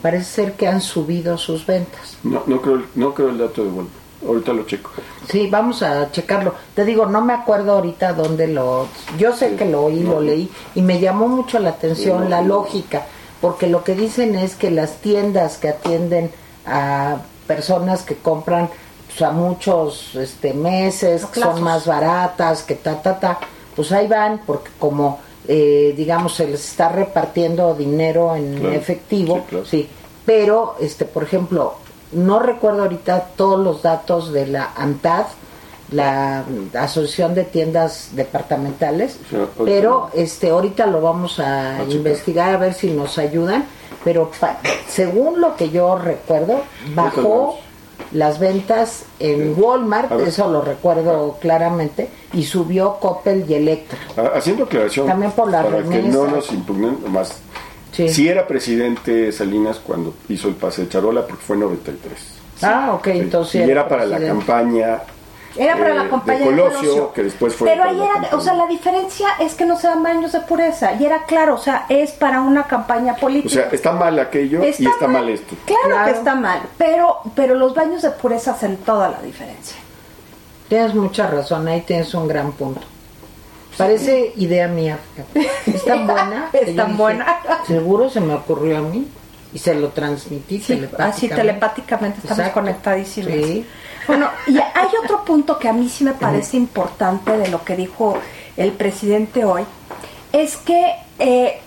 parece 0.00 0.24
ser 0.24 0.52
que 0.54 0.68
han 0.68 0.80
subido 0.80 1.38
sus 1.38 1.66
ventas. 1.66 2.16
No, 2.22 2.42
no, 2.46 2.60
creo, 2.60 2.82
no 2.94 3.14
creo 3.14 3.30
el 3.30 3.38
dato 3.38 3.62
de 3.62 3.70
Walmart, 3.70 4.01
ahorita 4.26 4.52
lo 4.52 4.64
checo. 4.64 4.90
Sí, 5.28 5.48
vamos 5.50 5.82
a 5.82 6.10
checarlo. 6.10 6.54
Te 6.74 6.84
digo, 6.84 7.06
no 7.06 7.20
me 7.22 7.32
acuerdo 7.32 7.72
ahorita 7.72 8.12
dónde 8.12 8.46
lo... 8.48 8.86
Yo 9.18 9.32
sé 9.34 9.50
Sí, 9.50 9.56
que 9.56 9.64
lo 9.66 9.84
oí, 9.84 10.00
no. 10.00 10.12
lo 10.14 10.20
leí 10.20 10.50
y 10.74 10.82
me 10.82 11.00
llamó 11.00 11.28
mucho 11.28 11.58
la 11.58 11.70
atención 11.70 12.18
Sí, 12.18 12.24
no, 12.24 12.28
la 12.30 12.42
no. 12.42 12.48
lógica, 12.48 13.06
porque 13.40 13.66
lo 13.66 13.82
que 13.84 13.94
dicen 13.94 14.34
es 14.34 14.54
que 14.54 14.70
las 14.70 14.96
tiendas 14.98 15.58
que 15.58 15.68
atienden 15.70 16.30
a 16.66 17.18
personas 17.46 18.02
que 18.02 18.14
compran 18.16 18.68
pues, 19.08 19.22
a 19.22 19.30
muchos 19.32 20.14
este, 20.14 20.54
meses, 20.54 21.24
que 21.26 21.40
son 21.40 21.62
más 21.62 21.86
baratas, 21.86 22.62
que 22.62 22.74
ta, 22.76 23.02
ta, 23.02 23.18
ta, 23.18 23.38
pues 23.76 23.90
ahí 23.92 24.06
van, 24.06 24.40
porque 24.46 24.70
como, 24.78 25.20
eh, 25.48 25.92
digamos, 25.96 26.34
se 26.34 26.46
les 26.46 26.64
está 26.68 26.88
repartiendo 26.88 27.74
dinero 27.74 28.34
en 28.36 28.58
Claro. 28.58 28.74
efectivo, 28.74 29.34
Sí, 29.36 29.42
claro. 29.48 29.64
sí, 29.66 29.88
pero, 30.24 30.76
este, 30.80 31.04
por 31.04 31.24
ejemplo, 31.24 31.74
no 32.12 32.38
recuerdo 32.38 32.82
ahorita 32.82 33.28
todos 33.36 33.58
los 33.62 33.82
datos 33.82 34.32
de 34.32 34.46
la 34.46 34.72
ANTAD, 34.76 35.26
la 35.90 36.44
Asociación 36.78 37.34
de 37.34 37.44
Tiendas 37.44 38.10
Departamentales, 38.12 39.18
O 39.26 39.30
sea, 39.30 39.38
ahorita- 39.40 39.64
pero 39.64 40.10
este 40.14 40.50
ahorita 40.50 40.86
lo 40.86 41.00
vamos 41.02 41.38
a, 41.38 41.76
A 41.76 41.78
checar. 41.80 41.92
investigar 41.92 42.54
a 42.54 42.58
ver 42.58 42.74
si 42.74 42.90
nos 42.90 43.18
ayudan, 43.18 43.66
pero 44.04 44.30
pa- 44.40 44.58
según 44.88 45.40
lo 45.40 45.54
que 45.56 45.70
yo 45.70 45.96
recuerdo, 45.98 46.62
bajó 46.94 47.58
las 48.12 48.38
ventas 48.38 49.04
en 49.20 49.54
Walmart, 49.56 50.12
eso 50.20 50.48
lo 50.50 50.60
recuerdo 50.62 51.36
claramente, 51.40 52.08
y 52.32 52.44
subió 52.44 52.94
Coppel 52.98 53.44
y 53.48 53.54
Electra. 53.54 53.98
Ha- 54.16 54.38
Haciendo 54.38 54.64
aclaración 54.64 55.06
También 55.06 55.32
por 55.32 55.50
la 55.50 55.62
para 55.62 55.82
que 55.82 56.02
no 56.02 56.26
nos 56.26 56.50
impugnen 56.52 56.98
más. 57.12 57.34
Sí. 57.92 58.08
Sí 58.08 58.28
era 58.28 58.46
presidente 58.46 59.30
Salinas 59.32 59.78
cuando 59.78 60.14
hizo 60.28 60.48
el 60.48 60.54
pase 60.54 60.82
de 60.82 60.88
Charola 60.88 61.26
porque 61.26 61.42
fue 61.44 61.56
en 61.56 61.60
93. 61.60 62.12
Ah, 62.62 62.92
ok, 62.94 63.04
Sí. 63.04 63.10
entonces... 63.18 63.66
y 63.66 63.70
era 63.70 63.86
para 63.88 64.06
la 64.06 64.18
campaña 64.18 65.02
Era 65.56 65.76
para 65.76 65.90
eh, 65.90 65.94
la 65.96 66.08
compañía 66.08 66.44
de 66.46 66.50
de 66.52 66.56
Colosio, 66.62 67.12
que 67.12 67.22
después 67.24 67.54
fue 67.54 67.68
Pero 67.68 67.84
ahí 67.84 68.00
era, 68.00 68.34
o 68.36 68.40
sea, 68.40 68.54
la 68.54 68.66
diferencia 68.66 69.28
es 69.40 69.54
que 69.54 69.66
no 69.66 69.76
se 69.78 69.86
dan 69.88 70.02
baños 70.02 70.32
de 70.32 70.40
pureza. 70.40 70.94
Y 70.98 71.04
era 71.04 71.24
claro, 71.24 71.56
o 71.56 71.58
sea, 71.58 71.84
es 71.90 72.12
para 72.12 72.40
una 72.40 72.62
campaña 72.66 73.12
O 73.12 73.16
política. 73.16 73.54
sea, 73.64 73.68
está 73.70 73.92
mal 73.92 74.18
aquello 74.18 74.64
y 74.64 74.68
está 74.68 75.06
mal, 75.08 75.28
esto. 75.28 75.54
Claro, 75.66 75.82
Claro. 75.90 76.04
que 76.06 76.18
está 76.18 76.34
mal, 76.34 76.62
pero, 76.78 77.18
pero 77.36 77.54
los 77.56 77.74
baños 77.74 78.00
de 78.00 78.10
pureza 78.12 78.52
hacen 78.52 78.78
toda 78.78 79.10
la 79.10 79.20
diferencia. 79.20 79.76
Tienes 80.70 80.94
mucha 80.94 81.26
razón, 81.26 81.68
ahí 81.68 81.82
tienes 81.82 82.14
un 82.14 82.26
gran 82.26 82.52
punto. 82.52 82.80
Parece 83.76 84.32
idea 84.36 84.68
mía. 84.68 84.98
Es 85.66 85.84
tan 85.84 86.06
buena. 86.06 86.50
Es 86.52 86.76
tan 86.76 86.96
buena. 86.96 87.40
Seguro 87.66 88.10
se 88.10 88.20
me 88.20 88.34
ocurrió 88.34 88.78
a 88.78 88.82
mí 88.82 89.08
y 89.52 89.58
se 89.58 89.74
lo 89.74 89.88
transmití 89.88 90.60
Sí, 90.60 90.86
así 90.98 91.28
telepáticamente 91.28 92.18
estamos 92.18 92.38
Exacto. 92.38 92.60
conectadísimos. 92.60 93.32
Sí. 93.32 93.66
Bueno, 94.06 94.28
y 94.46 94.56
hay 94.58 94.88
otro 95.04 95.24
punto 95.24 95.58
que 95.58 95.68
a 95.68 95.72
mí 95.72 95.88
sí 95.88 96.04
me 96.04 96.12
parece 96.12 96.56
importante 96.56 97.36
de 97.36 97.48
lo 97.48 97.64
que 97.64 97.76
dijo 97.76 98.16
el 98.56 98.72
presidente 98.72 99.44
hoy, 99.44 99.64
es 100.32 100.56
que 100.56 100.94
eh, 101.18 101.60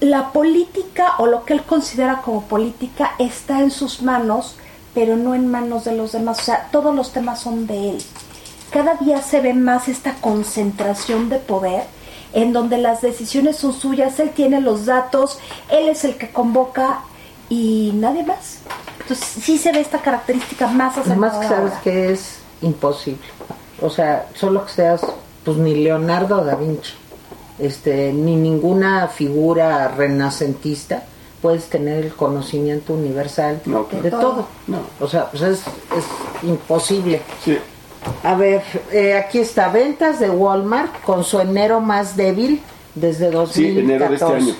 la 0.00 0.32
política 0.32 1.14
o 1.18 1.26
lo 1.26 1.44
que 1.44 1.54
él 1.54 1.62
considera 1.62 2.22
como 2.22 2.42
política 2.42 3.12
está 3.18 3.60
en 3.60 3.70
sus 3.70 4.02
manos, 4.02 4.56
pero 4.94 5.16
no 5.16 5.34
en 5.34 5.48
manos 5.50 5.84
de 5.84 5.96
los 5.96 6.12
demás. 6.12 6.40
O 6.40 6.42
sea, 6.42 6.68
todos 6.72 6.94
los 6.94 7.12
temas 7.12 7.40
son 7.40 7.66
de 7.66 7.90
él. 7.90 7.98
Cada 8.72 8.94
día 8.94 9.20
se 9.20 9.40
ve 9.40 9.54
más 9.54 9.88
esta 9.88 10.14
concentración 10.14 11.28
de 11.28 11.38
poder 11.38 11.84
en 12.32 12.52
donde 12.52 12.78
las 12.78 13.02
decisiones 13.02 13.56
son 13.56 13.74
suyas, 13.74 14.18
él 14.18 14.30
tiene 14.30 14.60
los 14.60 14.86
datos, 14.86 15.38
él 15.70 15.88
es 15.88 16.04
el 16.04 16.16
que 16.16 16.30
convoca 16.30 17.00
y 17.48 17.92
nadie 17.94 18.22
más. 18.22 18.60
Entonces 19.00 19.26
sí 19.26 19.58
se 19.58 19.72
ve 19.72 19.80
esta 19.80 19.98
característica 19.98 20.66
más 20.68 20.96
Además 20.96 21.34
acentuada 21.34 21.40
que 21.40 21.48
sabes 21.48 21.78
que 21.82 22.12
es 22.12 22.38
imposible. 22.62 23.26
O 23.82 23.90
sea, 23.90 24.26
solo 24.34 24.64
que 24.64 24.72
seas, 24.72 25.02
pues 25.44 25.56
ni 25.58 25.74
Leonardo 25.74 26.42
da 26.42 26.54
Vinci, 26.54 26.94
este, 27.58 28.12
ni 28.12 28.36
ninguna 28.36 29.08
figura 29.08 29.88
renacentista, 29.88 31.02
puedes 31.42 31.66
tener 31.66 32.06
el 32.06 32.14
conocimiento 32.14 32.94
universal 32.94 33.60
No, 33.66 33.86
claro. 33.86 34.02
de 34.04 34.10
todo. 34.10 34.46
No. 34.68 34.78
O 35.00 35.08
sea, 35.08 35.28
pues 35.30 35.42
es, 35.42 35.58
es 35.58 36.44
imposible. 36.44 37.20
Sí. 37.44 37.58
A 38.24 38.34
ver, 38.34 38.62
eh, 38.92 39.14
aquí 39.14 39.38
está, 39.38 39.68
ventas 39.68 40.18
de 40.20 40.30
Walmart 40.30 41.02
con 41.02 41.24
su 41.24 41.40
enero 41.40 41.80
más 41.80 42.16
débil 42.16 42.60
desde 42.94 43.30
2014. 43.30 43.54
Sí, 43.54 43.78
enero 43.78 44.08
de 44.08 44.14
este 44.14 44.24
año. 44.26 44.54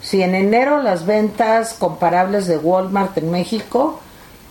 Sí, 0.00 0.22
en 0.22 0.34
enero 0.34 0.82
las 0.82 1.06
ventas 1.06 1.74
comparables 1.74 2.46
de 2.46 2.56
Walmart 2.58 3.16
en 3.18 3.30
México 3.30 4.00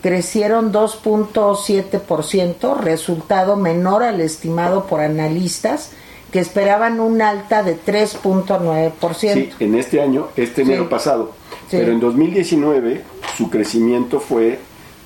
crecieron 0.02 0.72
2.7%, 0.72 2.78
resultado 2.78 3.56
menor 3.56 4.04
al 4.04 4.22
estimado 4.22 4.86
por 4.86 5.02
analistas 5.02 5.92
que 6.32 6.40
esperaban 6.40 7.00
un 7.00 7.22
alta 7.22 7.64
de 7.64 7.78
3.9%. 7.80 9.34
Sí, 9.34 9.50
en 9.60 9.76
este 9.76 10.02
año, 10.02 10.28
este 10.36 10.64
Sí. 10.66 10.72
enero 10.72 10.90
pasado. 10.90 11.32
Sí. 11.70 11.78
Pero 11.78 11.92
en 11.94 12.00
2019 12.00 13.04
su 13.38 13.50
crecimiento 13.50 14.20
fue 14.20 14.60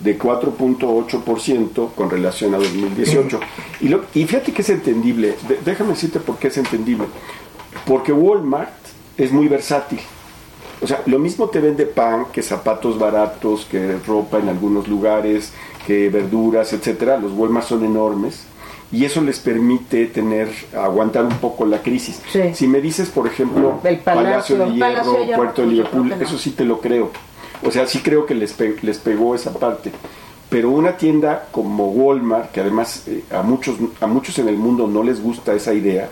de 0.04 0.18
4.8% 0.18 1.92
con 1.96 2.10
relación 2.10 2.54
a 2.54 2.58
2018. 2.58 3.40
Y, 3.82 3.88
lo, 3.90 4.02
y 4.14 4.26
fíjate 4.26 4.52
que 4.52 4.62
es 4.62 4.70
entendible, 4.70 5.36
de- 5.48 5.60
déjame 5.64 5.92
decirte 5.92 6.20
por 6.20 6.38
qué 6.38 6.48
es 6.48 6.58
entendible. 6.58 7.06
Porque 7.86 8.12
Walmart 8.12 8.72
es 9.18 9.32
muy 9.32 9.48
versátil. 9.48 10.00
O 10.82 10.88
sea, 10.88 11.02
lo 11.06 11.20
mismo 11.20 11.48
te 11.50 11.60
vende 11.60 11.86
pan 11.86 12.26
que 12.32 12.42
zapatos 12.42 12.98
baratos, 12.98 13.66
que 13.70 13.98
ropa 14.08 14.40
en 14.40 14.50
algunos 14.50 14.88
lugares, 14.88 15.54
que 15.86 16.10
verduras, 16.10 16.74
etcétera. 16.74 17.18
Los 17.18 17.34
Walmart 17.34 17.68
son 17.68 17.86
enormes 17.86 18.46
y 18.92 19.06
eso 19.06 19.22
les 19.22 19.40
permite 19.40 20.08
tener 20.08 20.50
aguantar 20.76 21.24
un 21.26 21.38
poco 21.38 21.66
la 21.66 21.82
crisis. 21.82 22.20
Sí. 22.32 22.42
Si 22.54 22.68
me 22.68 22.82
dices, 22.82 23.10
por 23.10 23.28
ejemplo, 23.28 23.80
El 23.84 24.00
Palacio, 24.00 24.58
de 24.58 24.74
Hierro, 24.74 24.80
Palacio 24.80 25.36
Puerto 25.36 25.62
de 25.62 25.68
pues, 25.68 25.68
Liverpool, 25.68 26.14
eso 26.20 26.38
sí 26.38 26.52
te 26.52 26.66
lo 26.66 26.80
creo. 26.82 27.12
O 27.64 27.72
sea, 27.72 27.86
sí 27.88 28.00
creo 28.00 28.26
que 28.26 28.36
les, 28.36 28.56
les 28.82 28.98
pegó 28.98 29.36
esa 29.36 29.54
parte. 29.54 29.92
Pero 30.50 30.70
una 30.70 30.98
tienda 30.98 31.48
como 31.52 31.90
Walmart, 31.92 32.52
que 32.52 32.60
además 32.60 33.04
eh, 33.08 33.24
a, 33.32 33.42
muchos, 33.42 33.76
a 34.02 34.08
muchos 34.08 34.38
en 34.40 34.48
el 34.50 34.58
mundo 34.58 34.88
no 34.88 35.02
les 35.04 35.22
gusta 35.22 35.54
esa 35.54 35.74
idea, 35.74 36.10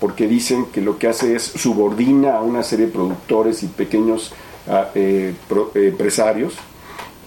porque 0.00 0.26
dicen 0.28 0.66
que 0.66 0.80
lo 0.82 0.98
que 0.98 1.08
hace 1.08 1.34
es 1.34 1.42
subordina 1.42 2.36
a 2.36 2.42
una 2.42 2.62
serie 2.62 2.86
de 2.86 2.92
productores 2.92 3.62
y 3.62 3.66
pequeños 3.68 4.32
ah, 4.68 4.88
eh, 4.94 5.34
pro- 5.48 5.70
eh, 5.74 5.88
empresarios. 5.88 6.54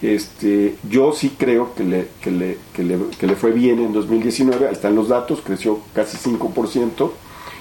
Este, 0.01 0.75
yo 0.89 1.11
sí 1.13 1.35
creo 1.37 1.75
que 1.75 1.83
le, 1.83 2.07
que, 2.23 2.31
le, 2.31 2.57
que, 2.75 2.83
le, 2.83 2.97
que 3.19 3.27
le 3.27 3.35
fue 3.35 3.51
bien 3.51 3.79
en 3.79 3.93
2019, 3.93 4.67
ahí 4.67 4.73
están 4.73 4.95
los 4.95 5.09
datos, 5.09 5.41
creció 5.43 5.79
casi 5.93 6.17
5%, 6.17 7.11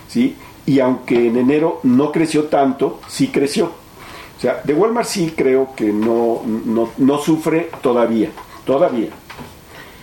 ¿sí? 0.09 0.37
y 0.66 0.81
aunque 0.81 1.27
en 1.27 1.37
enero 1.37 1.81
no 1.83 2.12
creció 2.12 2.44
tanto, 2.44 3.01
sí 3.09 3.29
creció. 3.29 3.73
O 4.40 4.42
sea, 4.42 4.61
de 4.64 4.72
Walmart 4.72 5.07
sí 5.07 5.35
creo 5.37 5.74
que 5.76 5.92
no, 5.92 6.40
no, 6.46 6.88
no 6.96 7.18
sufre 7.18 7.68
todavía, 7.83 8.31
todavía. 8.64 9.11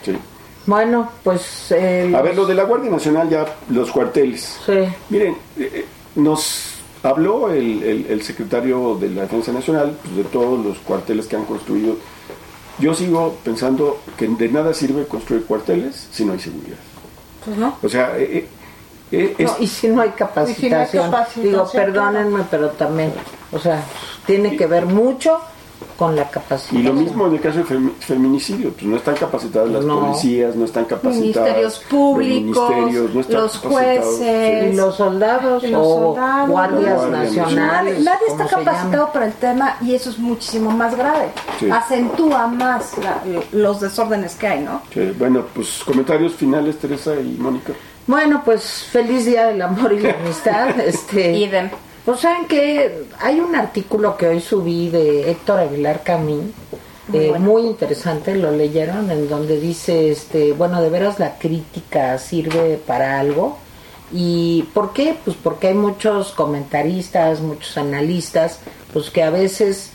Sí. 0.05 0.15
Bueno, 0.67 1.09
pues... 1.23 1.71
eh, 1.71 2.13
A 2.15 2.21
ver, 2.21 2.35
lo 2.35 2.45
de 2.45 2.53
la 2.53 2.63
Guardia 2.65 2.91
Nacional 2.91 3.27
ya, 3.29 3.47
los 3.71 3.89
cuarteles. 3.89 4.59
Sí. 4.63 4.73
Miren, 5.09 5.33
eh, 5.57 5.71
eh, 5.73 5.85
nos 6.17 6.75
habló 7.01 7.49
el, 7.51 7.81
el- 7.81 8.05
el 8.11 8.21
secretario 8.21 8.95
de 9.01 9.09
la 9.09 9.23
Defensa 9.23 9.51
Nacional 9.51 9.97
pues, 10.03 10.17
de 10.17 10.23
todos 10.25 10.63
los 10.63 10.77
cuarteles 10.79 11.25
que 11.25 11.35
han 11.35 11.45
construido. 11.45 11.95
Yo 12.77 12.93
sigo 12.93 13.37
pensando 13.43 13.97
que 14.17 14.27
de 14.27 14.49
nada 14.49 14.71
sirve 14.75 15.07
construir 15.07 15.45
cuarteles 15.45 16.09
si 16.11 16.25
no 16.25 16.33
hay 16.33 16.39
seguridad. 16.39 16.77
Pues 17.43 17.57
no. 17.57 17.75
O 17.81 17.89
sea, 17.89 18.15
eh, 18.19 18.45
eh, 19.11 19.35
es- 19.35 19.49
No, 19.51 19.55
y 19.59 19.65
si 19.65 19.87
no 19.87 20.01
hay 20.03 20.09
capacitación, 20.09 21.05
capacitación, 21.09 21.43
digo, 21.45 21.67
perdónenme, 21.71 22.43
pero 22.51 22.69
también, 22.69 23.13
o 23.51 23.59
sea, 23.59 23.83
tiene 24.25 24.55
que 24.57 24.65
ver 24.67 24.85
mucho 24.85 25.39
con 25.95 26.15
la 26.15 26.27
capacitación. 26.29 26.81
y 26.81 26.83
lo 26.85 26.93
mismo 26.93 27.27
en 27.27 27.33
el 27.35 27.41
caso 27.41 27.59
de 27.59 27.65
femi- 27.65 27.91
feminicidio, 27.99 28.71
pues 28.71 28.83
no 28.83 28.95
están 28.97 29.15
capacitadas 29.15 29.69
las 29.69 29.83
No. 29.85 29.99
policías, 30.01 30.55
no 30.55 30.65
están 30.65 30.85
capacitadas 30.85 31.19
Ministerios 31.55 31.79
públicos, 31.89 32.55
los 32.55 32.69
ministerios, 32.69 33.13
no 33.15 33.21
están 33.21 33.41
los 33.41 33.57
jueces, 33.57 34.73
Y 34.73 34.75
los 34.75 34.95
soldados 34.95 35.63
los 35.63 35.87
o 35.87 35.99
soldados, 36.15 36.49
guardias 36.49 36.95
Guardia 36.95 37.19
nacionales. 37.19 38.03
Nadie, 38.03 38.27
está 38.27 38.47
capacitado 38.47 39.11
para 39.11 39.25
el 39.27 39.33
tema 39.33 39.77
y 39.81 39.93
eso 39.95 40.09
es 40.09 40.17
muchísimo 40.19 40.71
más 40.71 40.95
grave. 40.97 41.29
Sí. 41.59 41.69
Acentúa 41.69 42.47
más 42.47 42.97
la- 42.97 43.21
los 43.51 43.79
desórdenes 43.81 44.35
que 44.35 44.47
hay, 44.47 44.59
¿no? 44.61 44.81
Sí, 44.93 45.13
bueno, 45.17 45.45
pues 45.53 45.83
comentarios 45.85 46.33
finales, 46.33 46.77
Teresa 46.77 47.15
y 47.15 47.37
Mónica. 47.39 47.73
Bueno, 48.07 48.41
pues 48.45 48.83
feliz 48.91 49.25
día 49.25 49.47
del 49.47 49.61
amor 49.61 49.93
y 49.93 49.99
la 49.99 50.13
amistad. 50.13 50.69
este, 50.79 51.33
Idem. 51.37 51.69
Pues 52.07 52.21
saben 52.21 52.47
que 52.47 53.03
hay 53.19 53.41
un 53.41 53.53
artículo 53.53 54.15
que 54.15 54.29
hoy 54.29 54.39
subí 54.39 54.87
de 54.87 55.29
Héctor 55.29 55.59
Aguilar 55.59 56.03
Camín, 56.03 56.53
Muy 57.09 57.19
eh, 57.19 57.29
bueno. 57.31 57.45
muy 57.45 57.63
interesante, 57.63 58.33
lo 58.33 58.49
leyeron, 58.49 59.11
en 59.11 59.27
donde 59.27 59.59
dice, 59.59 60.09
este, 60.09 60.53
bueno, 60.53 60.81
de 60.81 60.89
veras 60.89 61.19
la 61.19 61.37
crítica 61.37 62.17
sirve 62.17 62.77
para 62.77 63.19
algo. 63.19 63.57
¿Y 64.13 64.69
por 64.73 64.93
qué? 64.93 65.17
Pues 65.21 65.35
porque 65.35 65.67
hay 65.67 65.73
muchos 65.73 66.31
comentaristas, 66.31 67.41
muchos 67.41 67.77
analistas, 67.77 68.61
pues 68.93 69.09
que 69.09 69.23
a 69.23 69.29
veces 69.29 69.91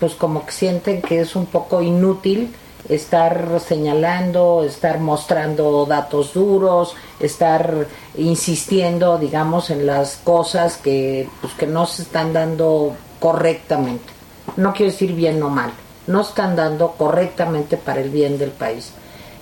pues 0.00 0.14
como 0.14 0.46
que 0.46 0.52
sienten 0.52 1.02
que 1.02 1.20
es 1.20 1.36
un 1.36 1.44
poco 1.44 1.82
inútil 1.82 2.54
estar 2.88 3.60
señalando, 3.60 4.64
estar 4.64 4.98
mostrando 4.98 5.86
datos 5.86 6.34
duros, 6.34 6.94
estar 7.20 7.86
insistiendo, 8.16 9.18
digamos, 9.18 9.70
en 9.70 9.86
las 9.86 10.16
cosas 10.16 10.76
que 10.76 11.28
pues 11.40 11.54
que 11.54 11.66
no 11.66 11.86
se 11.86 12.02
están 12.02 12.32
dando 12.32 12.94
correctamente. 13.20 14.12
No 14.56 14.72
quiero 14.72 14.92
decir 14.92 15.14
bien 15.14 15.42
o 15.42 15.48
mal, 15.48 15.72
no 16.06 16.22
están 16.22 16.56
dando 16.56 16.92
correctamente 16.92 17.76
para 17.76 18.00
el 18.00 18.10
bien 18.10 18.38
del 18.38 18.50
país. 18.50 18.92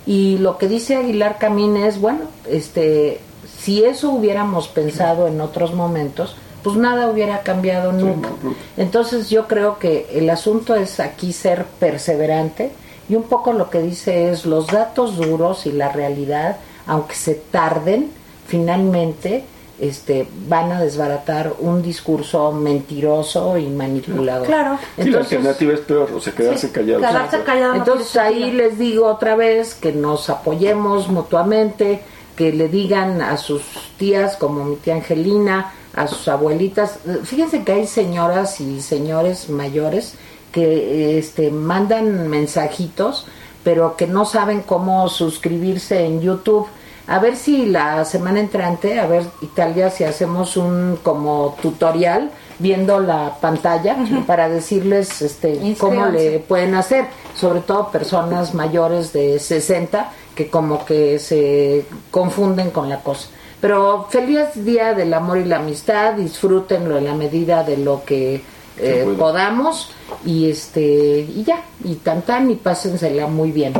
Y 0.06 0.38
lo 0.38 0.58
que 0.58 0.68
dice 0.68 0.96
Aguilar 0.96 1.38
Camín 1.38 1.76
es, 1.76 2.00
bueno, 2.00 2.20
este, 2.48 3.20
si 3.60 3.84
eso 3.84 4.10
hubiéramos 4.10 4.68
pensado 4.68 5.28
en 5.28 5.40
otros 5.40 5.74
momentos, 5.74 6.36
pues 6.62 6.76
nada 6.76 7.08
hubiera 7.10 7.40
cambiado 7.40 7.92
nunca. 7.92 8.30
Entonces 8.76 9.30
yo 9.30 9.46
creo 9.46 9.78
que 9.78 10.08
el 10.12 10.28
asunto 10.30 10.74
es 10.74 11.00
aquí 11.00 11.32
ser 11.32 11.64
perseverante 11.64 12.70
y 13.10 13.16
un 13.16 13.24
poco 13.24 13.52
lo 13.52 13.68
que 13.70 13.82
dice 13.82 14.30
es 14.30 14.46
los 14.46 14.68
datos 14.68 15.16
duros 15.16 15.66
y 15.66 15.72
la 15.72 15.90
realidad, 15.90 16.58
aunque 16.86 17.16
se 17.16 17.34
tarden, 17.34 18.08
finalmente 18.46 19.44
este, 19.80 20.28
van 20.46 20.70
a 20.70 20.80
desbaratar 20.80 21.54
un 21.58 21.82
discurso 21.82 22.52
mentiroso 22.52 23.58
y 23.58 23.66
manipulador. 23.66 24.46
Claro. 24.46 24.78
Sí, 24.96 25.10
la 25.10 25.18
alternativa 25.18 25.72
es 25.72 25.80
peor, 25.80 26.12
o 26.14 26.20
sea, 26.20 26.32
quedarse 26.34 26.68
Sí, 26.68 26.72
callados. 26.72 27.04
quedarse 27.04 27.42
callado 27.42 27.72
no 27.72 27.78
Entonces 27.78 28.16
ahí 28.16 28.52
les 28.52 28.78
digo 28.78 29.06
otra 29.06 29.34
vez 29.34 29.74
que 29.74 29.92
nos 29.92 30.30
apoyemos 30.30 31.08
mutuamente, 31.08 32.02
que 32.36 32.52
le 32.52 32.68
digan 32.68 33.22
a 33.22 33.38
sus 33.38 33.62
tías 33.98 34.36
como 34.36 34.64
mi 34.64 34.76
tía 34.76 34.94
Angelina, 34.94 35.72
a 35.96 36.06
sus 36.06 36.28
abuelitas. 36.28 37.00
Fíjense 37.24 37.64
que 37.64 37.72
hay 37.72 37.86
señoras 37.88 38.60
y 38.60 38.80
señores 38.80 39.48
mayores 39.48 40.14
que 40.52 41.18
este 41.18 41.50
mandan 41.50 42.28
mensajitos, 42.28 43.26
pero 43.64 43.96
que 43.96 44.06
no 44.06 44.24
saben 44.24 44.62
cómo 44.62 45.08
suscribirse 45.08 46.04
en 46.04 46.20
YouTube. 46.20 46.66
A 47.06 47.18
ver 47.18 47.36
si 47.36 47.66
la 47.66 48.04
semana 48.04 48.40
entrante, 48.40 49.00
a 49.00 49.06
ver 49.06 49.24
Italia, 49.42 49.90
si 49.90 50.04
hacemos 50.04 50.56
un 50.56 50.98
como 51.02 51.56
tutorial 51.60 52.30
viendo 52.60 53.00
la 53.00 53.36
pantalla 53.40 53.96
para 54.26 54.48
decirles 54.48 55.22
este 55.22 55.74
cómo 55.78 56.06
le 56.06 56.38
pueden 56.38 56.74
hacer, 56.74 57.06
sobre 57.34 57.60
todo 57.60 57.90
personas 57.90 58.54
mayores 58.54 59.12
de 59.12 59.38
60 59.38 60.12
que 60.34 60.48
como 60.48 60.84
que 60.84 61.18
se 61.18 61.84
confunden 62.10 62.70
con 62.70 62.88
la 62.88 63.00
cosa. 63.00 63.28
Pero 63.60 64.06
feliz 64.08 64.46
día 64.54 64.94
del 64.94 65.12
amor 65.12 65.38
y 65.38 65.44
la 65.44 65.56
amistad, 65.56 66.14
disfrútenlo 66.14 66.96
en 66.96 67.04
la 67.04 67.14
medida 67.14 67.62
de 67.62 67.76
lo 67.76 68.04
que 68.04 68.42
eh, 68.82 69.14
podamos 69.18 69.92
y 70.24 70.50
este 70.50 70.82
y 71.28 71.44
ya, 71.44 71.62
y 71.84 71.94
tan 71.96 72.22
tan 72.22 72.50
y 72.50 72.56
pásensela 72.56 73.26
muy 73.26 73.52
bien. 73.52 73.72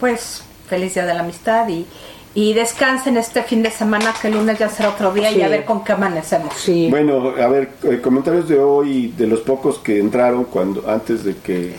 Pues 0.00 0.42
feliz 0.68 0.94
día 0.94 1.04
de 1.06 1.14
la 1.14 1.20
amistad 1.20 1.68
y, 1.68 1.86
y 2.34 2.52
descansen 2.54 3.16
este 3.16 3.42
fin 3.42 3.62
de 3.62 3.70
semana 3.70 4.14
que 4.20 4.28
el 4.28 4.34
lunes 4.34 4.58
ya 4.58 4.68
será 4.68 4.90
otro 4.90 5.12
día 5.12 5.30
Sí. 5.30 5.38
y 5.38 5.42
a 5.42 5.48
ver 5.48 5.64
con 5.64 5.84
qué 5.84 5.92
amanecemos. 5.92 6.52
Sí. 6.56 6.88
Bueno, 6.90 7.34
a 7.40 7.46
ver, 7.48 7.72
eh, 7.84 8.00
comentarios 8.02 8.48
de 8.48 8.58
hoy, 8.58 9.08
de 9.16 9.26
los 9.26 9.40
pocos 9.40 9.78
que 9.78 9.98
entraron 9.98 10.44
cuando 10.44 10.88
antes 10.90 11.22
de 11.24 11.36
que 11.36 11.76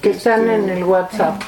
que 0.00 0.10
están 0.10 0.48
en 0.48 0.68
el 0.68 0.84
WhatsApp. 0.84 1.42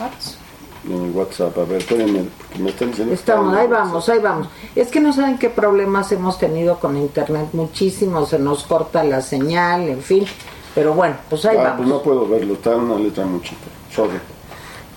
En 0.88 1.04
el 1.04 1.10
WhatsApp, 1.12 1.56
a 1.58 1.64
ver, 1.64 1.78
espérenme, 1.78 2.24
me 2.58 2.70
están 2.70 2.88
diciendo. 2.90 3.12
Estamos, 3.14 3.54
ahí 3.56 3.66
vamos, 3.68 4.08
ahí 4.08 4.18
vamos. 4.18 4.48
Es 4.74 4.88
que 4.88 5.00
no 5.00 5.12
saben 5.12 5.38
qué 5.38 5.50
problemas 5.50 6.10
hemos 6.12 6.38
tenido 6.38 6.78
con 6.78 6.96
internet, 6.96 7.48
muchísimo, 7.52 8.24
se 8.26 8.38
nos 8.38 8.64
corta 8.64 9.04
la 9.04 9.20
señal, 9.20 9.88
en 9.88 10.00
fin. 10.02 10.24
Pero 10.74 10.94
bueno, 10.94 11.16
pues 11.28 11.44
ahí 11.46 11.56
Ah, 11.58 11.62
vamos. 11.64 11.76
pues 11.78 11.88
no 11.88 12.02
puedo 12.02 12.28
verlo, 12.28 12.54
está 12.54 12.76
una 12.76 12.94
letra 12.96 13.26
muy 13.26 13.40
chica. 13.42 13.56
Sorry. 13.94 14.18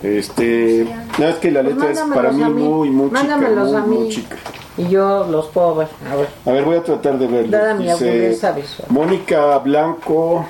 Este, 0.03 0.85
no, 1.17 1.27
es 1.27 1.35
que 1.35 1.49
la 1.51 1.61
Pues 1.63 1.75
letra 1.75 1.91
es 1.91 1.99
para 2.13 2.31
mí 2.31 2.43
muy, 2.43 2.89
muy 2.89 3.07
chica, 3.09 3.21
mándamelos 3.23 3.69
muy, 3.71 3.75
a 3.77 3.81
mí. 3.85 3.97
muy 3.97 4.09
chica. 4.09 4.35
Y 4.77 4.87
yo 4.89 5.25
los 5.29 5.47
puedo 5.47 5.75
ver. 5.75 5.87
A 6.11 6.15
ver. 6.15 6.27
A 6.45 6.51
ver, 6.51 6.63
voy 6.65 6.75
a 6.77 6.83
tratar 6.83 7.17
de 7.17 7.27
verlo. 7.27 7.57
Mónica 8.89 9.57
Blanco, 9.59 10.45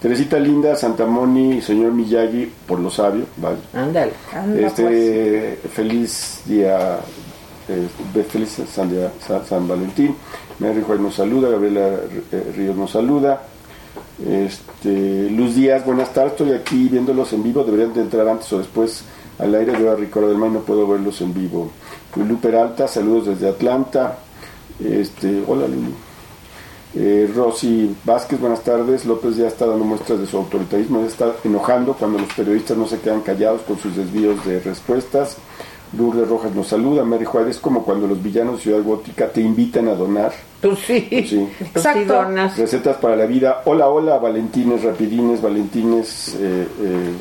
Teresita 0.00 0.38
Linda, 0.38 0.76
Santa 0.76 1.06
Moni, 1.06 1.60
señor 1.62 1.92
Miyagi, 1.92 2.50
por 2.66 2.78
lo 2.78 2.90
sabio, 2.90 3.24
vale. 3.38 3.56
Ándale. 3.72 4.12
Anda, 4.34 4.54
pues. 4.56 4.70
Este, 4.78 5.58
feliz 5.72 6.42
día, 6.44 6.98
eh, 7.68 7.88
feliz 8.30 8.60
San, 8.72 8.90
día- 8.90 9.10
San, 9.26 9.44
San 9.46 9.66
Valentín. 9.66 10.14
Mary 10.58 10.82
Juárez 10.82 11.02
nos 11.02 11.14
saluda, 11.14 11.48
Gabriela 11.50 11.88
eh, 12.32 12.52
Ríos 12.56 12.76
nos 12.76 12.90
saluda. 12.90 13.42
Este, 14.26 15.30
Luz 15.30 15.54
Díaz, 15.54 15.84
buenas 15.84 16.12
tardes, 16.12 16.32
estoy 16.32 16.52
aquí 16.52 16.88
viéndolos 16.88 17.32
en 17.32 17.42
vivo, 17.42 17.64
deberían 17.64 17.92
de 17.94 18.00
entrar 18.02 18.26
antes 18.28 18.50
o 18.52 18.58
después 18.58 19.02
al 19.38 19.54
aire, 19.54 19.72
veo 19.72 19.92
a 19.92 19.96
Ricardo 19.96 20.28
del 20.28 20.38
Mar 20.38 20.50
y 20.50 20.54
no 20.54 20.60
puedo 20.60 20.86
verlos 20.86 21.20
en 21.20 21.34
vivo. 21.34 21.70
Lulu 22.14 22.38
Peralta, 22.38 22.88
saludos 22.88 23.26
desde 23.26 23.48
Atlanta. 23.48 24.18
Este, 24.82 25.42
hola 25.46 25.66
Lulu. 25.66 25.92
Eh, 26.98 27.30
Rosy 27.34 27.94
Vázquez, 28.04 28.40
buenas 28.40 28.62
tardes. 28.62 29.04
López 29.04 29.36
ya 29.36 29.48
está 29.48 29.66
dando 29.66 29.84
muestras 29.84 30.18
de 30.18 30.26
su 30.26 30.38
autoritarismo, 30.38 31.00
ya 31.00 31.08
está 31.08 31.32
enojando 31.44 31.92
cuando 31.92 32.18
los 32.18 32.32
periodistas 32.32 32.76
no 32.76 32.86
se 32.86 32.98
quedan 33.00 33.20
callados 33.20 33.60
con 33.62 33.78
sus 33.78 33.94
desvíos 33.94 34.44
de 34.46 34.60
respuestas. 34.60 35.36
Lourdes 35.96 36.26
Rojas 36.26 36.54
nos 36.54 36.68
saluda. 36.68 37.04
Mary 37.04 37.26
Juárez, 37.26 37.58
como 37.58 37.84
cuando 37.84 38.06
los 38.06 38.22
villanos 38.22 38.56
de 38.56 38.62
Ciudad 38.62 38.82
Gótica 38.82 39.28
te 39.28 39.42
invitan 39.42 39.88
a 39.88 39.94
donar. 39.94 40.32
Tú 40.62 40.74
sí. 40.74 41.06
Sí. 41.10 41.48
Exacto. 41.60 42.14
donas. 42.14 42.56
Recetas 42.56 42.96
para 42.96 43.14
la 43.14 43.26
vida. 43.26 43.62
Hola, 43.66 43.88
hola, 43.88 44.18
Valentines, 44.18 44.82
Rapidines, 44.82 45.42
Valentines, 45.42 46.34
eh, 46.40 46.66
eh, 46.80 47.12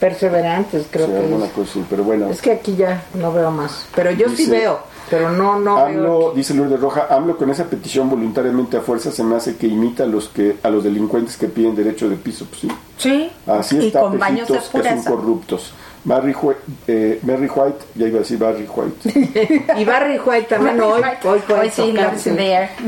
Perseverantes, 0.00 0.88
creo 0.90 1.06
sí, 1.06 1.12
que 1.12 1.44
es. 1.44 1.50
cosa 1.52 1.70
así, 1.70 1.84
pero 1.88 2.04
bueno. 2.04 2.28
Es 2.28 2.42
que 2.42 2.52
aquí 2.52 2.76
ya 2.76 3.04
no 3.14 3.32
veo 3.32 3.50
más. 3.50 3.86
Pero 3.94 4.10
yo 4.10 4.28
sí 4.28 4.46
veo, 4.46 4.80
pero 5.10 5.30
no, 5.30 5.58
no 5.58 5.76
AMLO, 5.78 6.32
dice 6.34 6.54
Lourdes 6.54 6.80
Roja, 6.80 7.06
AMLO 7.10 7.36
con 7.36 7.50
esa 7.50 7.64
petición 7.64 8.10
voluntariamente 8.10 8.76
a 8.76 8.80
fuerza 8.80 9.10
se 9.12 9.22
me 9.22 9.36
hace 9.36 9.56
que 9.56 9.66
imita 9.66 10.02
a 10.04 10.06
los 10.06 10.28
que 10.28 10.56
a 10.62 10.68
los 10.70 10.82
delincuentes 10.84 11.36
que 11.36 11.46
piden 11.48 11.74
derecho 11.76 12.08
de 12.08 12.16
piso, 12.16 12.46
pues 12.46 12.60
sí. 12.62 12.68
Sí. 12.98 13.30
Así 13.46 13.76
y 13.78 13.86
está, 13.88 14.00
con 14.00 14.18
baños 14.18 14.48
de 14.48 14.54
que 14.58 14.88
son 14.88 15.02
corruptos. 15.04 15.72
Barry, 16.04 16.32
Jue- 16.34 16.54
eh, 16.86 17.18
Barry 17.22 17.48
White, 17.52 17.78
ya 17.96 18.06
iba 18.06 18.18
a 18.18 18.20
decir 18.20 18.38
Barry 18.38 18.68
White. 18.72 19.64
Y 19.80 19.84
Barry 19.84 20.20
White 20.24 20.46
también 20.48 20.80
hoy, 20.80 21.02
hoy 21.24 21.40
Hoy 21.52 21.70
sí. 21.70 21.96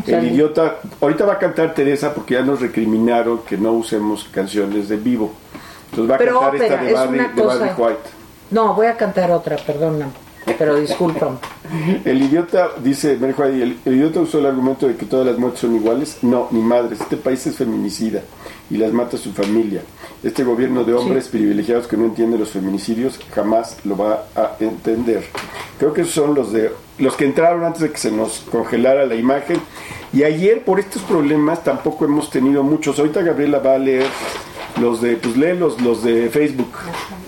El 0.06 0.24
idiota, 0.32 0.76
ahorita 1.00 1.24
va 1.24 1.32
a 1.32 1.38
cantar 1.38 1.74
Teresa 1.74 2.14
porque 2.14 2.34
ya 2.34 2.42
nos 2.42 2.60
recriminaron 2.60 3.40
que 3.40 3.56
no 3.56 3.72
usemos 3.72 4.22
canciones 4.32 4.88
de 4.88 4.96
vivo. 4.98 5.32
Entonces 5.90 6.10
va 6.12 6.14
a 6.14 6.18
Pero 6.18 6.38
cantar 6.38 6.54
esta 6.54 6.66
ópera, 6.74 6.82
de 6.82 6.88
es 6.88 6.94
Barry, 6.94 7.18
de 7.34 7.42
Barry 7.42 7.70
White. 7.76 8.08
No, 8.52 8.74
voy 8.74 8.86
a 8.86 8.96
cantar 8.96 9.30
otra, 9.32 9.56
perdóname. 9.56 10.12
Pero 10.56 10.76
discúlpame. 10.76 11.36
El 12.04 12.22
idiota, 12.22 12.70
dice 12.82 13.16
White, 13.20 13.62
el, 13.62 13.78
el 13.84 13.94
idiota 13.94 14.20
usó 14.20 14.38
el 14.38 14.46
argumento 14.46 14.86
de 14.86 14.96
que 14.96 15.06
todas 15.06 15.26
las 15.26 15.38
muertes 15.38 15.60
son 15.60 15.74
iguales. 15.74 16.18
No, 16.22 16.48
ni 16.50 16.60
madres, 16.60 17.00
este 17.00 17.16
país 17.16 17.46
es 17.46 17.56
feminicida 17.56 18.22
y 18.70 18.76
las 18.76 18.92
mata 18.92 19.16
su 19.16 19.32
familia. 19.32 19.82
Este 20.22 20.44
gobierno 20.44 20.84
de 20.84 20.94
hombres 20.94 21.28
privilegiados 21.28 21.86
que 21.86 21.96
no 21.96 22.04
entiende 22.06 22.38
los 22.38 22.50
feminicidios 22.50 23.18
jamás 23.34 23.78
lo 23.84 23.96
va 23.96 24.24
a 24.34 24.56
entender. 24.60 25.24
Creo 25.78 25.92
que 25.92 26.02
esos 26.02 26.14
son 26.14 26.34
los 26.34 26.52
de 26.52 26.72
los 26.98 27.14
que 27.14 27.24
entraron 27.24 27.64
antes 27.64 27.82
de 27.82 27.90
que 27.92 27.98
se 27.98 28.10
nos 28.10 28.40
congelara 28.50 29.06
la 29.06 29.14
imagen. 29.14 29.60
Y 30.12 30.24
ayer 30.24 30.64
por 30.64 30.80
estos 30.80 31.02
problemas 31.02 31.62
tampoco 31.62 32.04
hemos 32.04 32.30
tenido 32.30 32.62
muchos. 32.62 32.98
Ahorita 32.98 33.22
Gabriela 33.22 33.58
va 33.60 33.74
a 33.74 33.78
leer 33.78 34.06
los 34.80 35.00
de, 35.00 35.16
pues 35.16 35.36
lee 35.36 35.56
los, 35.56 35.80
los 35.80 36.02
de 36.02 36.28
Facebook. 36.30 36.72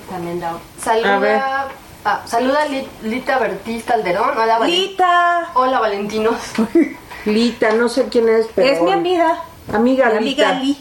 También 0.09 0.41
da. 0.41 0.51
A 0.51 1.19
ver. 1.19 1.39
Saluda, 1.39 1.69
ah, 2.05 2.23
saluda 2.27 2.67
Li- 2.67 2.89
Lita 3.03 3.39
Bertiz 3.39 3.85
Calderón. 3.85 4.37
Hola, 4.37 4.59
Valen- 4.59 4.67
Lita. 4.71 5.49
Hola, 5.55 5.81
Valentinos. 5.81 6.37
Lita, 7.25 7.73
no 7.73 7.89
sé 7.89 8.09
quién 8.09 8.29
es, 8.29 8.47
pero. 8.55 8.69
Es 8.73 8.81
mi 8.81 8.93
amiga. 8.93 9.43
Amiga 9.73 10.11
Mi 10.11 10.17
amiga 10.17 10.53
Lita. 10.53 10.61
Li. 10.61 10.79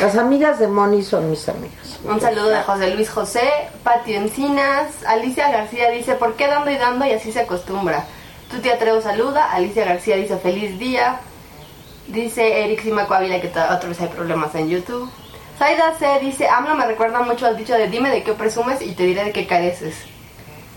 Las 0.00 0.16
amigas 0.16 0.58
de 0.58 0.68
Moni 0.68 1.02
son 1.02 1.30
mis 1.30 1.48
amigas. 1.48 1.98
Un 2.04 2.20
saludo 2.20 2.48
de 2.48 2.62
José 2.62 2.94
Luis 2.94 3.08
José, 3.10 3.48
Pati 3.82 4.14
Encinas, 4.14 5.04
Alicia 5.06 5.50
García 5.50 5.90
dice, 5.90 6.14
¿por 6.14 6.34
qué 6.34 6.46
dando 6.46 6.70
y 6.70 6.76
dando 6.76 7.06
y 7.06 7.12
así 7.12 7.32
se 7.32 7.40
acostumbra? 7.40 8.04
Tu 8.50 8.58
tía 8.58 8.78
Treu 8.78 9.00
saluda, 9.00 9.50
Alicia 9.50 9.84
García 9.84 10.16
dice, 10.16 10.36
feliz 10.36 10.78
día. 10.78 11.20
Dice 12.08 12.64
Eric 12.64 12.82
Sima 12.82 13.06
Coavila 13.06 13.40
que 13.40 13.48
otra 13.48 13.78
vez 13.88 14.00
hay 14.00 14.08
problemas 14.08 14.54
en 14.56 14.68
YouTube. 14.68 15.08
Zaida 15.58 15.94
C 15.98 16.18
dice, 16.20 16.48
AMLO 16.48 16.74
me 16.74 16.86
recuerda 16.86 17.20
mucho 17.22 17.46
al 17.46 17.56
dicho 17.56 17.74
de 17.74 17.88
dime 17.88 18.10
de 18.10 18.22
qué 18.22 18.32
presumes 18.34 18.82
y 18.82 18.92
te 18.92 19.04
diré 19.04 19.24
de 19.24 19.32
qué 19.32 19.46
careces. 19.46 19.94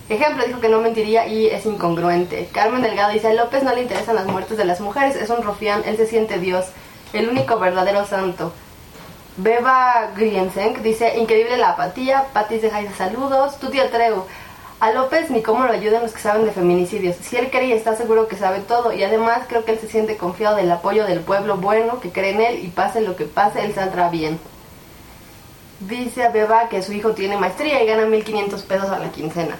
Ejemplo, 0.07 0.45
dijo 0.45 0.59
que 0.59 0.69
no 0.69 0.81
mentiría 0.81 1.27
y 1.27 1.47
es 1.47 1.65
incongruente. 1.65 2.47
Carmen 2.51 2.81
Delgado 2.81 3.11
dice, 3.11 3.29
a 3.29 3.33
López 3.33 3.63
no 3.63 3.73
le 3.73 3.81
interesan 3.81 4.15
las 4.15 4.27
muertes 4.27 4.57
de 4.57 4.65
las 4.65 4.79
mujeres, 4.79 5.15
es 5.15 5.29
un 5.29 5.41
rufián, 5.41 5.81
él 5.85 5.97
se 5.97 6.05
siente 6.05 6.37
Dios, 6.37 6.65
el 7.13 7.27
único 7.27 7.57
verdadero 7.57 8.05
santo. 8.05 8.53
Beba 9.37 10.11
Griensenk 10.15 10.77
dice, 10.77 11.17
increíble 11.17 11.57
la 11.57 11.71
apatía, 11.71 12.27
Patis 12.33 12.61
de 12.61 12.69
Jaime, 12.69 12.93
saludos. 12.95 13.59
Tu 13.59 13.69
tía 13.69 13.89
Treu, 13.91 14.25
a 14.79 14.91
López 14.91 15.29
ni 15.29 15.41
cómo 15.41 15.65
lo 15.65 15.73
ayudan 15.73 16.03
los 16.03 16.13
que 16.13 16.21
saben 16.21 16.45
de 16.45 16.51
feminicidios. 16.51 17.15
Si 17.17 17.35
él 17.35 17.49
cree 17.49 17.67
y 17.67 17.71
está 17.73 17.95
seguro 17.95 18.27
que 18.27 18.37
sabe 18.37 18.59
todo 18.59 18.93
y 18.93 19.03
además 19.03 19.41
creo 19.47 19.65
que 19.65 19.71
él 19.71 19.79
se 19.79 19.87
siente 19.87 20.17
confiado 20.17 20.55
del 20.55 20.71
apoyo 20.71 21.05
del 21.05 21.21
pueblo 21.21 21.57
bueno 21.57 21.99
que 21.99 22.11
cree 22.11 22.31
en 22.31 22.41
él 22.41 22.63
y 22.63 22.67
pase 22.67 23.01
lo 23.01 23.15
que 23.15 23.25
pase, 23.25 23.65
él 23.65 23.73
saldrá 23.73 24.09
bien. 24.09 24.39
Dice 25.79 26.23
a 26.23 26.29
Beba 26.29 26.69
que 26.69 26.81
su 26.81 26.93
hijo 26.93 27.11
tiene 27.11 27.35
maestría 27.35 27.83
y 27.83 27.87
gana 27.87 28.05
1.500 28.05 28.63
pesos 28.63 28.89
a 28.89 28.99
la 28.99 29.11
quincena. 29.11 29.57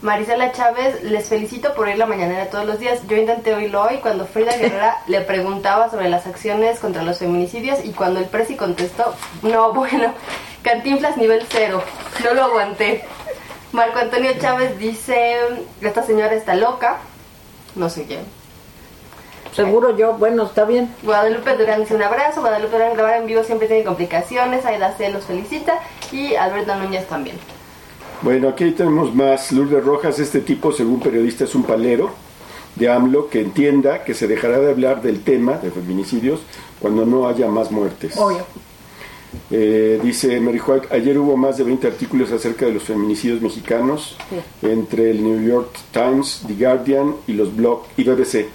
Marisela 0.00 0.52
Chávez, 0.52 1.02
les 1.02 1.28
felicito 1.28 1.74
por 1.74 1.88
ir 1.88 1.98
la 1.98 2.06
mañanera 2.06 2.50
todos 2.50 2.66
los 2.66 2.78
días. 2.78 3.00
Yo 3.06 3.16
intenté 3.16 3.54
oírlo 3.54 3.82
hoy 3.82 3.98
cuando 3.98 4.26
Frida 4.26 4.56
Guerrera 4.56 4.98
le 5.06 5.20
preguntaba 5.20 5.90
sobre 5.90 6.08
las 6.08 6.26
acciones 6.26 6.80
contra 6.80 7.02
los 7.02 7.18
feminicidios 7.18 7.84
y 7.84 7.90
cuando 7.90 8.20
el 8.20 8.26
presi 8.26 8.56
contestó, 8.56 9.14
no, 9.42 9.72
bueno, 9.74 10.12
cantinflas 10.62 11.16
nivel 11.16 11.44
cero, 11.48 11.82
no 12.24 12.34
lo 12.34 12.44
aguanté. 12.44 13.04
Marco 13.72 13.98
Antonio 13.98 14.32
Chávez 14.38 14.78
dice, 14.78 15.36
esta 15.80 16.02
señora 16.02 16.34
está 16.34 16.54
loca, 16.54 16.98
no 17.74 17.88
sé 17.88 18.04
quién. 18.04 18.20
Seguro 19.54 19.96
yo, 19.96 20.14
bueno, 20.14 20.44
está 20.44 20.64
bien. 20.64 20.94
Guadalupe 21.02 21.56
Durán 21.56 21.80
dice 21.80 21.94
un 21.94 22.02
abrazo, 22.02 22.40
Guadalupe 22.40 22.72
Durán 22.72 22.94
grabar 22.94 23.16
en 23.18 23.26
vivo 23.26 23.44
siempre 23.44 23.68
tiene 23.68 23.84
complicaciones, 23.84 24.64
Aida 24.64 24.94
C 24.96 25.10
los 25.10 25.24
felicita 25.24 25.78
y 26.10 26.34
Alberto 26.34 26.74
Núñez 26.76 27.06
también. 27.06 27.38
Bueno, 28.22 28.48
aquí 28.48 28.70
tenemos 28.70 29.12
más. 29.12 29.50
Lourdes 29.50 29.84
Rojas, 29.84 30.20
este 30.20 30.40
tipo, 30.40 30.70
según 30.70 31.00
periodista, 31.00 31.42
es 31.42 31.56
un 31.56 31.64
palero 31.64 32.10
de 32.76 32.88
AMLO 32.88 33.28
que 33.28 33.40
entienda 33.40 34.04
que 34.04 34.14
se 34.14 34.28
dejará 34.28 34.60
de 34.60 34.70
hablar 34.70 35.02
del 35.02 35.22
tema 35.22 35.54
de 35.54 35.72
feminicidios 35.72 36.40
cuando 36.78 37.04
no 37.04 37.26
haya 37.26 37.48
más 37.48 37.72
muertes. 37.72 38.16
Obvio. 38.16 38.46
Eh, 39.50 39.98
dice 40.02 40.38
Mary 40.40 40.60
White, 40.64 40.88
ayer 40.90 41.18
hubo 41.18 41.36
más 41.36 41.56
de 41.56 41.64
20 41.64 41.86
artículos 41.88 42.30
acerca 42.30 42.66
de 42.66 42.74
los 42.74 42.84
feminicidios 42.84 43.40
mexicanos 43.40 44.16
entre 44.60 45.10
el 45.10 45.24
New 45.24 45.42
York 45.42 45.74
Times, 45.90 46.44
The 46.46 46.54
Guardian 46.54 47.16
y 47.26 47.32
los 47.32 47.54
blogs 47.54 47.88
y 47.96 48.04
BBC. 48.04 48.46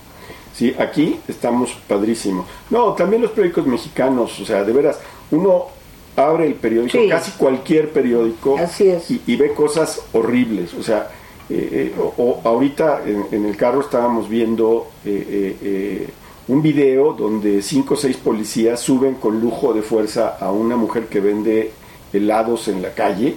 Sí, 0.55 0.73
aquí 0.79 1.19
estamos 1.27 1.71
padrísimo. 1.87 2.45
No, 2.69 2.93
también 2.93 3.21
los 3.21 3.31
periódicos 3.31 3.67
mexicanos, 3.67 4.39
o 4.39 4.45
sea, 4.45 4.63
de 4.63 4.71
veras, 4.71 4.99
uno 5.31 5.76
abre 6.17 6.47
el 6.47 6.55
periódico, 6.55 6.97
Sí. 6.97 7.07
casi 7.07 7.31
cualquier 7.31 7.89
periódico, 7.91 8.57
Así 8.57 8.89
es. 8.89 9.09
Y, 9.09 9.21
y 9.25 9.35
ve 9.37 9.53
cosas 9.53 10.01
horribles. 10.13 10.73
O 10.73 10.83
sea, 10.83 11.09
eh, 11.49 11.69
eh, 11.71 11.95
o- 11.97 12.13
o 12.17 12.41
ahorita 12.43 13.03
en, 13.05 13.25
en 13.31 13.45
el 13.45 13.55
carro 13.55 13.79
estábamos 13.81 14.27
viendo 14.27 14.87
eh, 15.05 16.07
un 16.49 16.61
video 16.61 17.13
donde 17.13 17.61
cinco 17.61 17.93
o 17.93 17.97
seis 17.97 18.17
policías 18.17 18.79
suben 18.79 19.15
con 19.15 19.39
lujo 19.39 19.73
de 19.73 19.81
fuerza 19.81 20.37
a 20.39 20.51
una 20.51 20.75
mujer 20.75 21.05
que 21.07 21.19
vende 21.21 21.71
helados 22.13 22.67
en 22.67 22.81
la 22.81 22.91
calle 22.93 23.35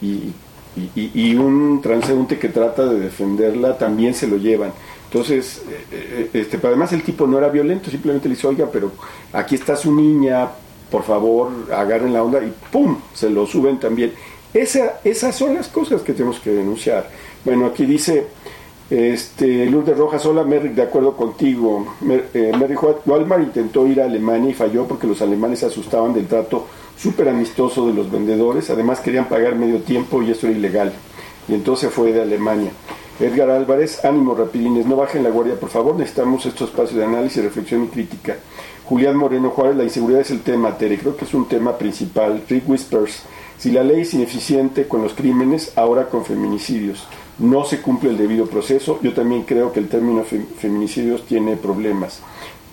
y, 0.00 0.06
y- 0.76 0.90
y- 0.94 1.10
y 1.14 1.34
un 1.34 1.80
transeúnte 1.82 2.38
que 2.38 2.48
trata 2.48 2.86
de 2.86 2.98
defenderla 3.00 3.76
también 3.78 4.14
se 4.14 4.26
lo 4.26 4.36
llevan. 4.38 4.72
Entonces, 5.12 5.62
este, 6.32 6.56
pero 6.58 6.68
además 6.68 6.92
el 6.92 7.02
tipo 7.02 7.26
no 7.26 7.36
era 7.36 7.48
violento, 7.48 7.90
simplemente 7.90 8.28
le 8.28 8.36
dice, 8.36 8.46
oiga, 8.46 8.68
pero 8.72 8.92
aquí 9.32 9.56
está 9.56 9.74
su 9.74 9.92
niña, 9.92 10.48
por 10.90 11.02
favor, 11.02 11.50
agarren 11.72 12.12
la 12.12 12.22
onda 12.22 12.42
y 12.42 12.52
¡pum! 12.72 12.96
Se 13.14 13.30
lo 13.30 13.46
suben 13.46 13.78
también. 13.78 14.12
Esa, 14.52 15.00
esas 15.04 15.36
son 15.36 15.54
las 15.54 15.68
cosas 15.68 16.02
que 16.02 16.12
tenemos 16.12 16.40
que 16.40 16.50
denunciar. 16.50 17.08
Bueno, 17.44 17.66
aquí 17.66 17.86
dice 17.86 18.26
este, 18.90 19.66
Lourdes 19.66 19.96
Rojas, 19.96 20.26
hola 20.26 20.42
Merrick, 20.42 20.74
de 20.74 20.82
acuerdo 20.82 21.16
contigo. 21.16 21.94
Mer, 22.00 22.28
eh, 22.34 22.52
Merrick 22.58 23.06
Walmart 23.06 23.44
intentó 23.44 23.86
ir 23.86 24.00
a 24.00 24.06
Alemania 24.06 24.50
y 24.50 24.54
falló 24.54 24.86
porque 24.88 25.06
los 25.06 25.22
alemanes 25.22 25.60
se 25.60 25.66
asustaban 25.66 26.12
del 26.12 26.26
trato 26.26 26.66
súper 26.98 27.28
amistoso 27.28 27.86
de 27.86 27.94
los 27.94 28.10
vendedores. 28.10 28.68
Además 28.70 28.98
querían 29.00 29.28
pagar 29.28 29.54
medio 29.54 29.80
tiempo 29.82 30.22
y 30.22 30.32
eso 30.32 30.48
era 30.48 30.58
ilegal. 30.58 30.92
Y 31.46 31.54
entonces 31.54 31.92
fue 31.92 32.12
de 32.12 32.22
Alemania. 32.22 32.72
Edgar 33.20 33.50
Álvarez, 33.50 34.02
ánimo 34.04 34.34
rapidines, 34.34 34.86
no 34.86 34.96
bajen 34.96 35.22
la 35.22 35.28
guardia, 35.28 35.54
por 35.54 35.68
favor, 35.68 35.94
necesitamos 35.94 36.46
estos 36.46 36.70
espacios 36.70 36.96
de 36.96 37.04
análisis, 37.04 37.44
reflexión 37.44 37.84
y 37.84 37.88
crítica. 37.88 38.36
Julián 38.90 39.16
Moreno 39.16 39.50
Juárez, 39.50 39.76
la 39.76 39.84
inseguridad 39.84 40.20
es 40.22 40.32
el 40.32 40.40
tema, 40.40 40.76
Tere, 40.76 40.98
creo 40.98 41.16
que 41.16 41.24
es 41.24 41.32
un 41.32 41.46
tema 41.46 41.78
principal. 41.78 42.42
Rick 42.48 42.68
Whispers, 42.68 43.22
si 43.56 43.70
la 43.70 43.84
ley 43.84 44.00
es 44.00 44.14
ineficiente 44.14 44.88
con 44.88 45.00
los 45.00 45.14
crímenes, 45.14 45.72
ahora 45.76 46.08
con 46.08 46.24
feminicidios, 46.24 47.06
no 47.38 47.64
se 47.64 47.80
cumple 47.80 48.10
el 48.10 48.18
debido 48.18 48.46
proceso, 48.46 48.98
yo 49.00 49.12
también 49.14 49.44
creo 49.44 49.72
que 49.72 49.78
el 49.78 49.88
término 49.88 50.24
fem- 50.24 50.44
feminicidios 50.58 51.24
tiene 51.24 51.54
problemas. 51.56 52.18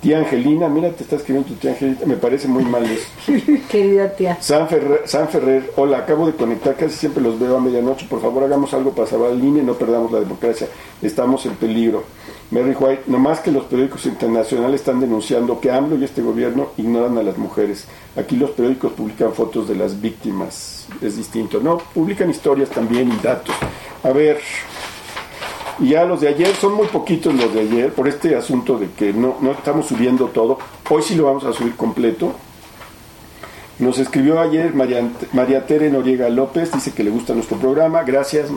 Tía 0.01 0.17
Angelina, 0.17 0.67
mira, 0.69 0.89
te 0.91 1.03
está 1.03 1.17
escribiendo 1.17 1.49
tu 1.49 1.55
tía 1.55 1.71
Angelina, 1.71 1.99
me 2.07 2.15
parece 2.17 2.47
muy 2.47 2.63
mal 2.65 2.83
eso. 2.85 3.07
Querida 3.69 4.09
tía. 4.15 4.37
San 4.41 4.67
Ferrer, 4.67 5.01
San 5.05 5.27
Ferrer, 5.29 5.71
hola, 5.75 5.99
acabo 5.99 6.25
de 6.25 6.33
conectar, 6.33 6.75
casi 6.75 6.95
siempre 6.95 7.21
los 7.21 7.39
veo 7.39 7.57
a 7.57 7.61
medianoche. 7.61 8.07
Por 8.09 8.21
favor, 8.21 8.43
hagamos 8.43 8.73
algo 8.73 8.89
para 8.91 9.07
salvar 9.07 9.31
el 9.33 9.43
INE, 9.43 9.61
no 9.61 9.73
perdamos 9.75 10.11
la 10.11 10.19
democracia. 10.19 10.67
Estamos 11.01 11.45
en 11.45 11.53
peligro. 11.55 12.03
Mary 12.49 12.75
White, 12.79 13.03
nomás 13.07 13.41
que 13.41 13.51
los 13.51 13.65
periódicos 13.65 14.05
internacionales 14.05 14.79
están 14.79 15.01
denunciando 15.01 15.59
que 15.59 15.69
AMLO 15.69 15.97
y 15.97 16.05
este 16.05 16.21
gobierno 16.21 16.69
ignoran 16.77 17.17
a 17.17 17.23
las 17.23 17.37
mujeres. 17.37 17.87
Aquí 18.15 18.37
los 18.37 18.51
periódicos 18.51 18.93
publican 18.93 19.33
fotos 19.33 19.67
de 19.67 19.75
las 19.75 19.99
víctimas. 19.99 20.87
Es 21.01 21.17
distinto. 21.17 21.59
No, 21.59 21.77
publican 21.77 22.29
historias 22.29 22.69
también 22.69 23.11
y 23.11 23.21
datos. 23.21 23.55
A 24.03 24.09
ver, 24.11 24.39
Y 25.79 25.89
ya 25.89 26.05
los 26.05 26.21
de 26.21 26.29
ayer, 26.29 26.55
son 26.55 26.73
muy 26.73 26.87
poquitos 26.87 27.35
los 27.35 27.53
de 27.53 27.59
ayer, 27.59 27.93
por 27.93 28.07
este 28.07 28.35
asunto 28.35 28.79
de 28.79 28.89
que 28.91 29.13
no, 29.13 29.35
no 29.41 29.51
estamos 29.51 29.85
subiendo 29.85 30.25
todo. 30.27 30.57
Hoy 30.89 31.03
sí 31.03 31.13
lo 31.15 31.25
vamos 31.25 31.43
a 31.43 31.53
subir 31.53 31.75
completo. 31.75 32.33
Nos 33.77 33.99
escribió 33.99 34.39
ayer 34.39 34.73
María, 34.73 35.07
María 35.33 35.67
Tere 35.67 35.91
Noriega 35.91 36.29
López, 36.29 36.71
dice 36.71 36.93
que 36.93 37.03
le 37.03 37.11
gusta 37.11 37.35
nuestro 37.35 37.57
programa. 37.57 38.01
Gracias, 38.03 38.49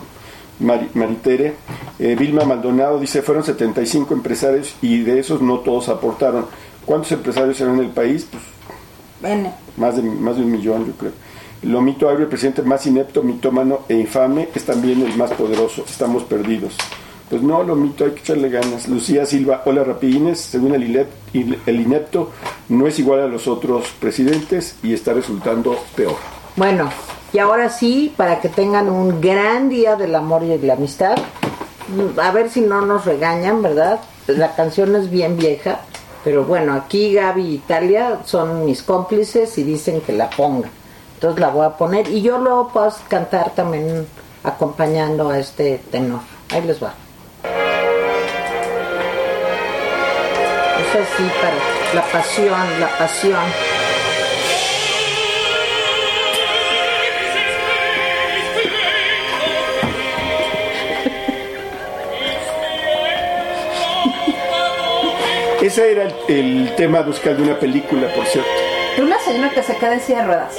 Maritere. 0.61 1.54
Eh, 1.98 2.16
Vilma 2.18 2.44
Maldonado 2.44 2.98
dice, 3.00 3.22
fueron 3.22 3.44
75 3.44 4.14
empresarios 4.14 4.74
y 4.82 5.00
de 5.02 5.18
esos 5.18 5.40
no 5.42 5.58
todos 5.61 5.88
aportaron. 5.88 6.46
¿Cuántos 6.86 7.12
empresarios 7.12 7.61
eran 7.61 7.74
en 7.78 7.84
el 7.84 7.90
país? 7.90 8.26
Pues 8.30 8.42
Bueno, 9.20 9.52
más 9.76 9.96
de, 9.96 10.02
más 10.02 10.36
de 10.36 10.42
un 10.42 10.50
millón, 10.52 10.86
yo 10.86 10.92
creo. 10.92 11.12
Lomito 11.62 12.08
Agrio, 12.08 12.24
el 12.24 12.28
presidente 12.30 12.62
más 12.62 12.86
inepto, 12.86 13.22
mitómano 13.22 13.80
e 13.88 13.94
infame, 13.94 14.48
es 14.54 14.64
también 14.64 15.02
el 15.02 15.14
más 15.16 15.30
poderoso. 15.32 15.84
Estamos 15.86 16.22
perdidos. 16.24 16.74
Pues 17.28 17.42
no, 17.42 17.62
Lomito, 17.62 18.04
hay 18.06 18.12
que 18.12 18.20
echarle 18.20 18.48
ganas. 18.48 18.88
Lucía 18.88 19.24
Silva, 19.26 19.62
hola 19.66 19.84
rapidines. 19.84 20.40
Según 20.40 20.74
el, 20.74 20.82
ilep- 20.90 21.58
el 21.66 21.80
inepto, 21.80 22.30
no 22.70 22.86
es 22.88 22.98
igual 22.98 23.20
a 23.20 23.26
los 23.28 23.46
otros 23.46 23.88
presidentes 24.00 24.76
y 24.82 24.94
está 24.94 25.12
resultando 25.12 25.76
peor. 25.94 26.16
Bueno, 26.56 26.90
y 27.32 27.38
ahora 27.38 27.70
sí, 27.70 28.12
para 28.16 28.40
que 28.40 28.48
tengan 28.48 28.88
un 28.88 29.20
gran 29.20 29.68
día 29.68 29.96
del 29.96 30.14
amor 30.14 30.42
y 30.42 30.48
de 30.48 30.66
la 30.66 30.74
amistad, 30.74 31.16
a 32.20 32.30
ver 32.32 32.50
si 32.50 32.60
no 32.60 32.82
nos 32.82 33.04
regañan, 33.04 33.62
¿verdad? 33.62 34.00
La 34.26 34.54
canción 34.54 34.94
es 34.96 35.10
bien 35.10 35.36
vieja, 35.36 35.80
pero 36.24 36.44
bueno, 36.44 36.74
aquí 36.74 37.14
Gaby 37.14 37.42
y 37.42 37.54
Italia 37.54 38.18
son 38.24 38.64
mis 38.64 38.82
cómplices 38.82 39.56
y 39.58 39.62
dicen 39.62 40.00
que 40.00 40.12
la 40.12 40.28
ponga. 40.30 40.68
Entonces 41.14 41.40
la 41.40 41.48
voy 41.48 41.66
a 41.66 41.76
poner 41.76 42.08
y 42.08 42.22
yo 42.22 42.38
luego 42.38 42.68
puedo 42.68 42.92
cantar 43.08 43.50
también 43.54 44.06
acompañando 44.42 45.28
a 45.30 45.38
este 45.38 45.80
tenor. 45.90 46.20
Ahí 46.50 46.62
les 46.62 46.82
va. 46.82 46.94
Es 50.80 50.96
así 50.96 51.30
para 51.40 51.54
la 51.94 52.02
pasión, 52.10 52.80
la 52.80 52.88
pasión. 52.98 53.69
Ese 65.61 65.92
era 65.92 66.04
el, 66.04 66.14
el 66.28 66.74
tema 66.76 67.02
musical 67.02 67.36
de 67.36 67.42
una 67.42 67.58
película, 67.58 68.08
por 68.14 68.24
cierto. 68.26 68.50
de 68.96 69.02
una 69.02 69.18
señora 69.18 69.50
que 69.50 69.62
se 69.62 69.76
queda 69.76 69.94
en 69.94 70.00
silla 70.00 70.18
de 70.20 70.24
ruedas. 70.26 70.56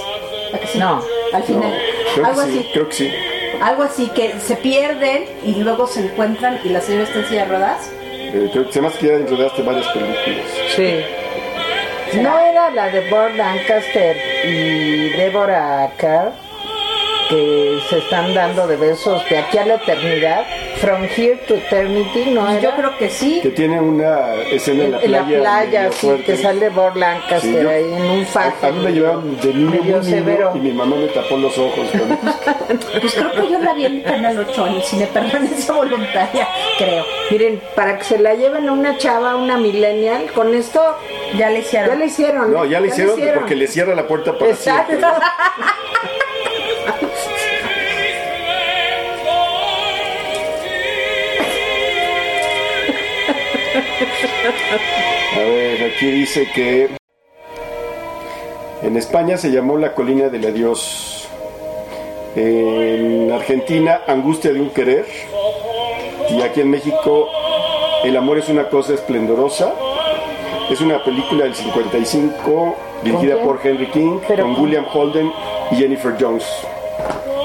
¿A 0.54 0.58
que 0.60 0.68
sí? 0.68 0.78
No. 0.80 1.04
Al 1.34 1.44
final. 1.44 1.74
Creo 2.14 2.26
Algo 2.28 2.42
que 2.42 2.52
sí, 2.52 2.60
así. 2.60 2.70
creo 2.74 2.88
que 2.90 2.96
sí. 2.96 3.14
Algo 3.62 3.84
así 3.84 4.08
que 4.10 4.40
se 4.40 4.56
pierden 4.58 5.26
y 5.44 5.56
luego 5.64 5.88
se 5.88 6.02
encuentran 6.02 6.60
y 6.64 6.70
la 6.70 6.82
señora 6.82 7.04
está 7.06 7.20
en 7.20 7.26
silla 7.28 7.42
de 7.44 7.48
ruedas. 7.50 7.92
Eh, 8.34 8.50
creo 8.52 8.66
que 8.68 8.74
se 8.74 8.80
hace 8.86 8.98
que 9.00 9.08
ya 9.08 9.14
enredaste 9.14 9.62
varias 9.64 9.88
películas. 9.88 10.46
Sí. 10.76 11.00
¿No 12.20 12.40
era 12.40 12.70
la 12.72 12.90
de 12.90 13.10
Bob 13.10 13.36
Lancaster 13.36 14.18
y 14.46 15.10
Deborah 15.12 15.90
Carr 15.98 16.34
que 17.30 17.80
se 17.90 18.00
están 18.00 18.34
dando 18.34 18.68
de 18.68 18.76
besos 18.76 19.22
de 19.30 19.38
aquí 19.38 19.58
a 19.58 19.66
la 19.66 19.76
eternidad? 19.76 20.46
From 20.82 21.04
here 21.04 21.36
to 21.48 21.54
eternity, 21.56 22.32
¿no 22.32 22.50
era? 22.50 22.60
Yo 22.60 22.72
creo 22.76 22.98
que 22.98 23.08
sí. 23.10 23.40
Que 23.44 23.50
tiene 23.50 23.80
una 23.80 24.34
escena 24.52 24.86
en 24.86 24.92
la 24.94 24.98
en 24.98 25.04
playa. 25.12 25.38
la 25.38 25.42
playa, 25.42 25.92
sí, 25.92 25.98
fuerte. 26.08 26.24
que 26.24 26.38
sale 26.38 26.70
Bob 26.70 26.96
Lancaster 26.98 27.40
Sí, 27.42 27.54
yo- 27.62 27.70
ahí 27.70 27.94
en 27.94 28.02
un 28.02 28.26
faje. 28.26 28.66
A, 28.66 28.72
mí 28.72 28.84
me 28.84 28.92
llevaron 28.92 29.40
de 29.40 29.54
niño 29.54 29.70
muy 29.70 29.80
niño 30.12 30.52
y 30.56 30.60
mi 30.60 30.72
mamá 30.74 30.96
me 30.96 31.06
tapó 31.10 31.38
los 31.38 31.56
ojos. 31.58 31.88
con- 31.92 32.18
Pues 33.02 33.14
creo 33.14 33.32
que 33.32 33.52
yo 33.52 33.60
la 33.60 33.74
vi 33.76 33.86
en 33.86 34.02
Canal 34.02 34.40
8 34.40 34.68
en 34.68 34.74
el 34.74 34.82
Cine 34.82 35.06
Permanencia 35.08 35.72
Voluntaria, 35.74 36.48
creo. 36.80 37.06
Miren, 37.30 37.62
para 37.76 37.98
que 38.00 38.04
se 38.04 38.18
la 38.18 38.34
lleven 38.34 38.68
a 38.68 38.72
una 38.72 38.98
chava, 38.98 39.36
una 39.36 39.58
millennial, 39.58 40.32
con 40.34 40.54
esto 40.56 40.82
Ya 41.38 41.52
le 41.52 41.60
hicieron. 41.60 41.90
ya 41.90 41.96
le 41.96 42.06
hicieron. 42.08 42.52
No, 42.54 42.66
ya 42.66 42.80
le 42.80 42.88
hicieron 42.88 43.20
porque 43.36 43.56
le 43.56 43.68
cierra 43.68 43.94
la 43.94 44.08
puerta 44.08 44.36
para 44.36 44.50
Exacto. 44.50 44.96
A 55.36 55.40
ver, 55.40 55.92
aquí 55.94 56.10
dice 56.12 56.48
que 56.54 56.90
en 58.84 58.98
España 58.98 59.38
se 59.38 59.52
llamó 59.52 59.78
la 59.78 59.94
colina 59.94 60.30
del 60.30 60.46
adiós. 60.46 61.28
En 62.36 63.32
Argentina, 63.32 64.02
angustia 64.08 64.52
de 64.54 64.62
un 64.62 64.70
querer. 64.70 65.06
Y 66.30 66.42
aquí 66.42 66.62
en 66.62 66.70
México, 66.72 67.28
el 68.04 68.16
amor 68.18 68.38
es 68.38 68.50
una 68.50 68.70
cosa 68.70 68.94
esplendorosa. 68.94 69.74
Es 70.70 70.80
una 70.82 71.04
película 71.04 71.44
del 71.44 71.54
55 71.56 72.76
dirigida 73.04 73.36
por 73.44 73.60
Henry 73.64 73.88
King, 73.88 74.20
con- 74.44 74.62
William 74.62 74.86
Holden 74.92 75.32
y 75.72 75.76
Jennifer 75.76 76.16
Jones. 76.20 76.46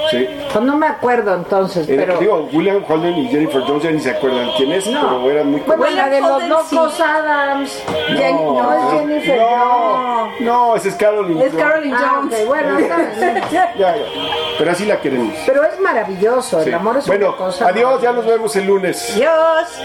Sí. 0.09 0.27
Pues 0.51 0.65
no 0.65 0.75
me 0.77 0.87
acuerdo 0.87 1.33
entonces, 1.35 1.87
Eh, 1.89 1.95
pero... 1.97 2.17
Digo, 2.19 2.49
William 2.53 2.83
Holden 2.87 3.17
y 3.17 3.27
Jennifer 3.27 3.61
Jones 3.61 3.83
ya 3.83 3.91
ni 3.91 3.99
se 3.99 4.11
acuerdan 4.11 4.49
quién 4.57 4.71
es, 4.71 4.85
pero 4.85 5.29
eran 5.31 5.51
muy 5.51 5.59
Bueno, 5.61 5.89
la 5.89 6.09
de 6.09 6.21
los 6.21 6.43
locos 6.43 6.93
sí. 6.93 7.01
Adams. 7.03 7.83
No, 7.87 8.17
Jen- 8.17 8.35
no, 8.35 8.73
es 8.73 8.99
Jennifer 8.99 9.37
no, 9.37 9.47
Jones. 10.27 10.41
no, 10.41 10.75
esa 10.75 10.87
es 10.89 10.95
Carolyn. 10.95 11.41
Es 11.41 11.53
no. 11.53 11.59
Carolyn 11.59 11.93
Ah, 11.93 12.11
Jones. 12.21 12.39
ok, 12.41 12.47
bueno, 12.47 12.79
Ya, 13.51 13.73
ya. 13.77 13.95
Pero 14.57 14.71
así 14.71 14.85
la 14.85 14.99
queremos. 14.99 15.33
pero 15.45 15.63
es 15.63 15.79
maravilloso, 15.79 16.59
el 16.59 16.65
Sí. 16.65 16.73
amor 16.73 16.97
es 16.97 17.07
bueno, 17.07 17.27
una 17.29 17.37
cosa. 17.37 17.67
adiós, 17.67 18.01
ya 18.01 18.11
nos 18.11 18.25
vemos 18.25 18.55
el 18.55 18.65
lunes. 18.65 19.13
Adiós. 19.15 19.81